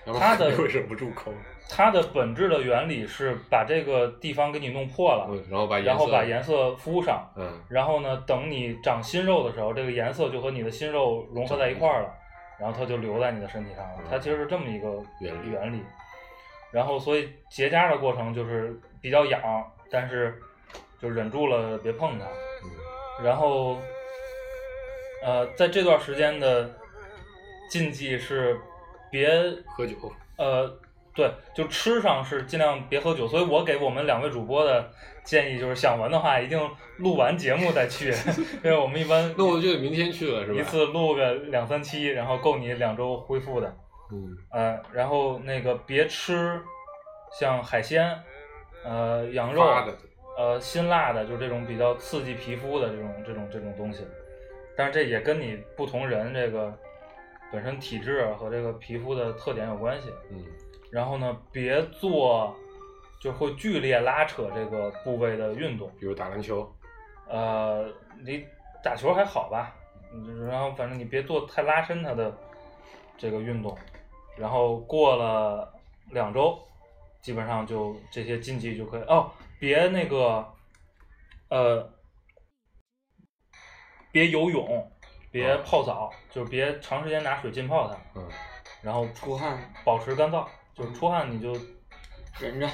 [0.05, 1.32] 要不它的会忍不住抠。
[1.70, 12.14] 它的本质的原理是把这个地方给你弄破了，嗯，然后把颜色，然后把颜色敷上，嗯然后呢，等你长新肉的时候，这个颜色就和你的新肉融合在一块儿了，
[12.61, 14.03] 然后它就留在你的身体上了。
[14.11, 15.82] 它其实是这么一个原理原理。
[16.75, 19.41] 然后，所以结痂的过程就是比较痒，
[19.89, 20.35] 但是
[21.01, 22.25] 就忍住了别碰它。
[22.27, 22.70] 嗯
[23.22, 23.79] 然后，
[25.22, 26.68] 呃，在这段时间的
[27.70, 28.59] 禁忌是
[29.09, 29.31] 别
[29.68, 29.95] 喝酒。
[30.37, 30.68] 呃，
[31.14, 34.91] 对，就吃上是尽量别喝酒，所以我给我们两位主播的
[35.22, 36.59] 建议就是，想闻的话一定
[36.97, 38.12] 录完节目再去，
[38.64, 40.59] 因为我们一般那我就得明天去了，是吧？
[40.59, 43.77] 一次录个两三期，然后够你两周恢复的。
[44.11, 46.61] 嗯呃，然后那个别吃
[47.38, 48.16] 像海鲜、
[48.84, 49.62] 呃羊肉、
[50.36, 54.07] 呃辛辣的，就这种比较刺激皮肤的这种这种这种东西。
[54.76, 56.76] 但是这也跟你不同人这个
[57.52, 60.12] 本身体质和这个皮肤的特点有关系。
[60.30, 60.44] 嗯
[60.90, 62.55] 然后呢，别做
[63.20, 65.90] 就会剧烈拉扯这个部位的运动。
[65.98, 66.70] 比如打篮球。
[67.26, 67.88] 呃，
[68.22, 68.46] 你
[68.82, 69.74] 打球还好吧，
[70.12, 72.32] 嗯然后反正你别做太拉伸它的
[73.16, 73.76] 这个运动。
[74.37, 75.72] 然后过了
[76.11, 76.59] 两周，
[77.20, 80.47] 基本上就这些禁忌就可以哦，别那个
[81.49, 81.89] 呃，
[84.11, 84.91] 别游泳，
[85.30, 88.28] 别哦泡澡，就是别长时间拿水浸泡它，嗯
[88.82, 91.53] 然后出汗保持干燥，就是出汗你就
[92.39, 92.68] 忍着，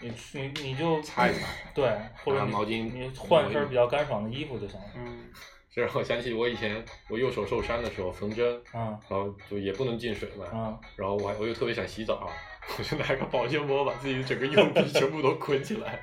[0.00, 1.88] 你你你就擦一擦对，
[2.22, 4.86] 或者你拿毛巾你换一身比较干爽的衣服就行了。
[4.94, 5.30] 嗯，
[5.70, 12.30] 这让我想起我以前我右手受伤的时候缝针，嗯然后就也不能进水嘛，嗯，然后我还我又特别想洗澡，
[12.78, 16.00] 我就拿个保鲜膜把自己整个右臂全部都捆起来。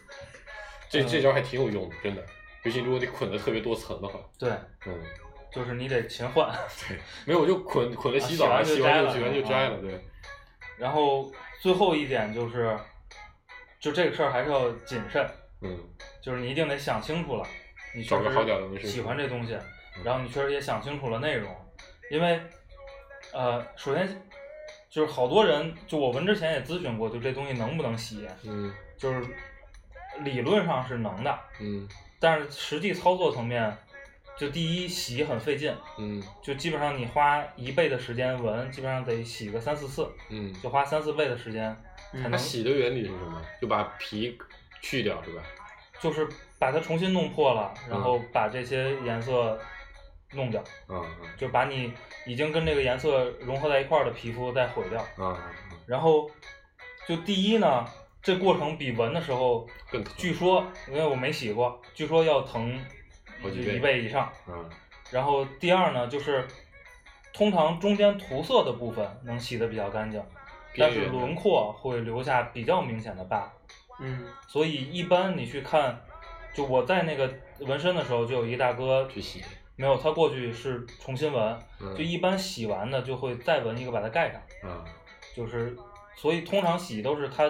[0.88, 2.24] 这这招还挺有用的，真的，
[2.62, 4.50] 尤其如果你捆的特别多层的话，对，
[4.86, 4.94] 嗯，
[5.50, 6.54] 就是你得勤换。
[6.86, 10.04] 对，没有我就捆捆了洗澡，啊洗洗完就洗完就摘了，嗯对，
[10.78, 12.78] 然后最后一点就是，
[13.80, 15.28] 就这个事儿还是要谨慎，
[15.62, 15.76] 嗯
[16.22, 17.44] 就是你一定得想清楚了，
[17.94, 19.54] 你确找个实好点的喜欢这东西，
[19.96, 20.02] 嗯。
[20.04, 21.54] 然后你确实也想清楚了内容，
[22.10, 22.40] 因为
[23.32, 24.08] 呃，首先
[24.90, 28.72] 就是好多人，就我纹之前也咨询过，就这东西能不能洗，嗯。
[28.96, 29.26] 就是
[30.20, 31.88] 理论上是能的，嗯。
[32.20, 33.76] 但是实际操作层面，
[34.36, 36.22] 就第一洗很费劲，嗯。
[36.42, 41.76] 就基本上你花一倍的时间闻，基本上得洗个三四次，嗯，就花三四倍的时间
[42.12, 43.42] 才它能，洗的原理是什么？
[43.60, 44.38] 就把皮
[44.80, 45.42] 去掉是吧？
[46.00, 46.26] 就是
[46.58, 49.58] 把它重新弄破了，然后嗯把这些颜色
[50.32, 50.62] 弄掉，
[51.36, 51.92] 就把你
[52.26, 55.00] 已经跟这个颜色融合在一块儿的皮肤再毁掉。
[55.24, 55.38] 啊，
[55.86, 56.30] 然后
[57.06, 57.84] 就第一呢，
[58.22, 60.12] 这过程比纹的时候，更疼。
[60.16, 62.78] 据说因为我没洗过，据说要疼
[63.42, 64.24] 一倍以上。
[64.46, 64.64] 啊
[65.10, 66.48] 然后第二呢，就是
[67.32, 70.20] 通常中间涂色的部分能洗得比较干净，
[70.76, 73.52] 但是轮廓会留下比较明显的疤。
[74.00, 76.03] 嗯，所以一般你去看，
[76.54, 77.30] 就我在那个
[77.60, 79.42] 纹身的时候，就有一大哥去洗，
[79.76, 84.84] 没有他过去是重新纹，嗯就一般洗完的就会再纹一个把它盖上，嗯
[85.34, 85.76] 就是
[86.14, 87.48] 所以通常洗都是他，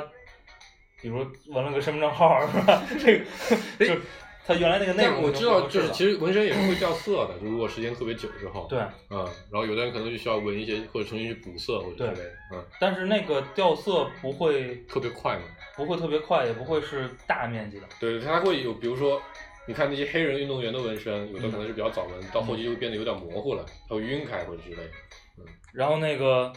[1.03, 2.83] 比如纹了个身份证号是吧？
[2.99, 4.01] 这个就
[4.47, 8.67] 他原来那个内容但我知道，就是就其实纹身也是会掉色的，就如果时间特别久之后。
[8.69, 8.79] 对，
[9.11, 15.43] 嗯，然后有的人可能就需要纹一些，或者重新去补色或者之对类的，嗯，但是那个掉色不会特别快嘛。
[15.77, 17.87] 不会特别快，也不会是大面积的。
[17.99, 19.21] 对，它会有，比如说，
[19.67, 24.91] 你看那些黑人运动员的纹身，有的可能是比较早纹，到嗯后期就会变得有点模糊了，它会晕开或者之类的。
[25.39, 26.53] 嗯然后那个，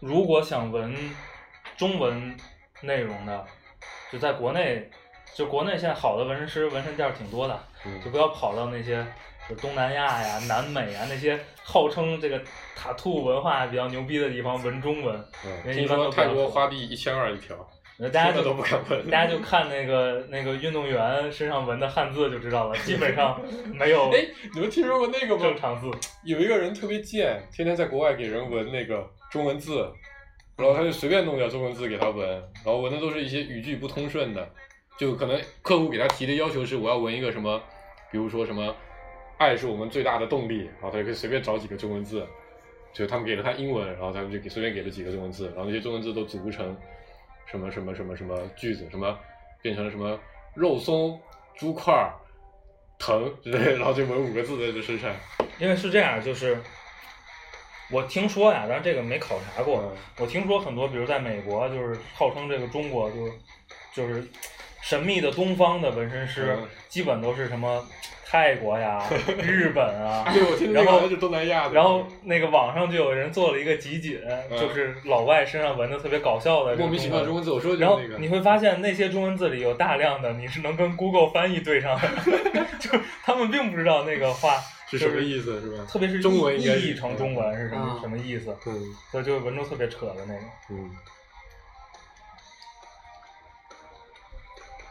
[0.00, 0.96] 如果想纹
[1.76, 2.34] 中文
[2.80, 3.44] 内容的，
[4.10, 4.90] 就在国内，
[5.34, 9.04] 就国内现在好的纹身师、纹身店儿挺多的，嗯就不要跑到那些
[9.48, 12.40] 就东南亚呀、南美啊那些号称这个
[12.76, 15.14] 塔兔文化比较牛逼的地方纹中文。
[15.44, 17.56] 嗯，人听一般都不要说泰国说花币一千二一条，
[17.96, 23.40] 听了大家 就都不敢纹大家就看那个那个运动员身上纹的汉字就知道了，基本上
[23.72, 25.42] 没有哎，你们听说过那个吗？
[25.42, 25.90] 正常字。
[26.24, 29.90] 有一个人特别贱，天天在国外给人纹那个中文字，
[30.56, 34.48] 然后他就随便弄点中文字给他纹，然后纹的都是一些语句不通顺的，
[35.02, 37.60] 就可能客户给他提的要求是我要纹一个什么，
[38.12, 38.72] 比如说什么
[39.36, 42.24] “爱是我们最大的动力”，然后他就可以随便找几个中文字，
[42.92, 46.76] 就他们给了他英文，然后他们就给随便给了几个中文字，然后那些中文字都组不成
[47.46, 49.18] 什么什么什么什么句子，什么
[49.60, 50.16] 变成了什么
[50.54, 51.20] 肉松、
[51.56, 52.14] 猪块儿、
[52.96, 55.12] 疼之类，然后就纹五个字在这身上。
[55.58, 56.56] 因为是这样，就是
[57.90, 59.82] 我听说呀，但是这个没考察过。
[59.82, 63.32] 嗯我听说很多，比如在美国，就是号称这个中国就是
[63.92, 64.24] 就是
[64.82, 67.82] 神秘的东方的纹身师，嗯基本都是什么
[68.26, 69.02] 泰国呀、
[69.40, 70.24] 日本啊。
[70.34, 71.74] 对，我听那然后个好像是东南亚的。
[71.74, 74.20] 然后那个网上就有人做了一个集锦，
[74.50, 77.98] 就是老外身上纹的特别搞笑的这个莫名其妙的中文字，我说然后。
[78.18, 82.08] 你会发现那些中文字里有大量的你是能跟 Google 翻译对上的，
[82.78, 82.90] 就
[83.22, 84.56] 他们并不知道那个话
[84.90, 85.86] 是什么意思是吧？
[85.88, 88.72] 特别是中文译译成中文是什么、嗯什么意思，对
[89.10, 90.42] 所以就纹出特别扯的那种。
[90.70, 90.90] 嗯。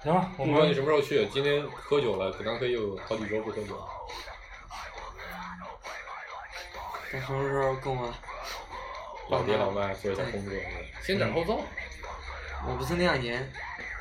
[0.04, 3.80] 行了，我不管你们什么时候去，今天喝酒了，可能可以有好几周不喝酒。
[7.12, 8.12] 等什么时候跟我
[9.30, 10.54] 老爹老妈做一下工作，
[11.04, 11.62] 先斩后奏。
[12.68, 13.52] 我不是那样人，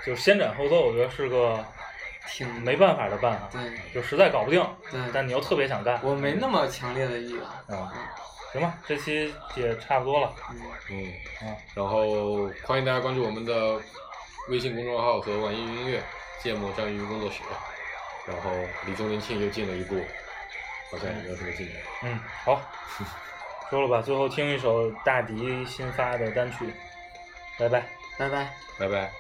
[0.07, 1.63] 就是先斩后奏，我觉得是个
[2.29, 3.61] 挺没办法的办法，对
[3.93, 7.43] 就实在搞不定，对，但你又特别想干，我没那么强烈的意愿。
[7.79, 7.93] 啊，
[8.55, 13.79] 行吧，这期也差不多了，嗯，嗯啊，然后欢迎大家关注我们的
[14.49, 16.03] 微信公众号和网易云音乐
[16.43, 17.41] “芥末章鱼工作室”。
[18.27, 18.51] 然后
[18.87, 19.97] 离周年庆又近了一步，
[20.91, 21.77] 好像也没有什么进展。
[22.03, 22.61] 嗯，好，
[23.71, 26.73] 说了吧，最后听一首大迪新发的单曲，
[27.59, 27.87] 拜拜。
[28.19, 28.53] 拜拜。
[28.79, 29.11] 拜拜。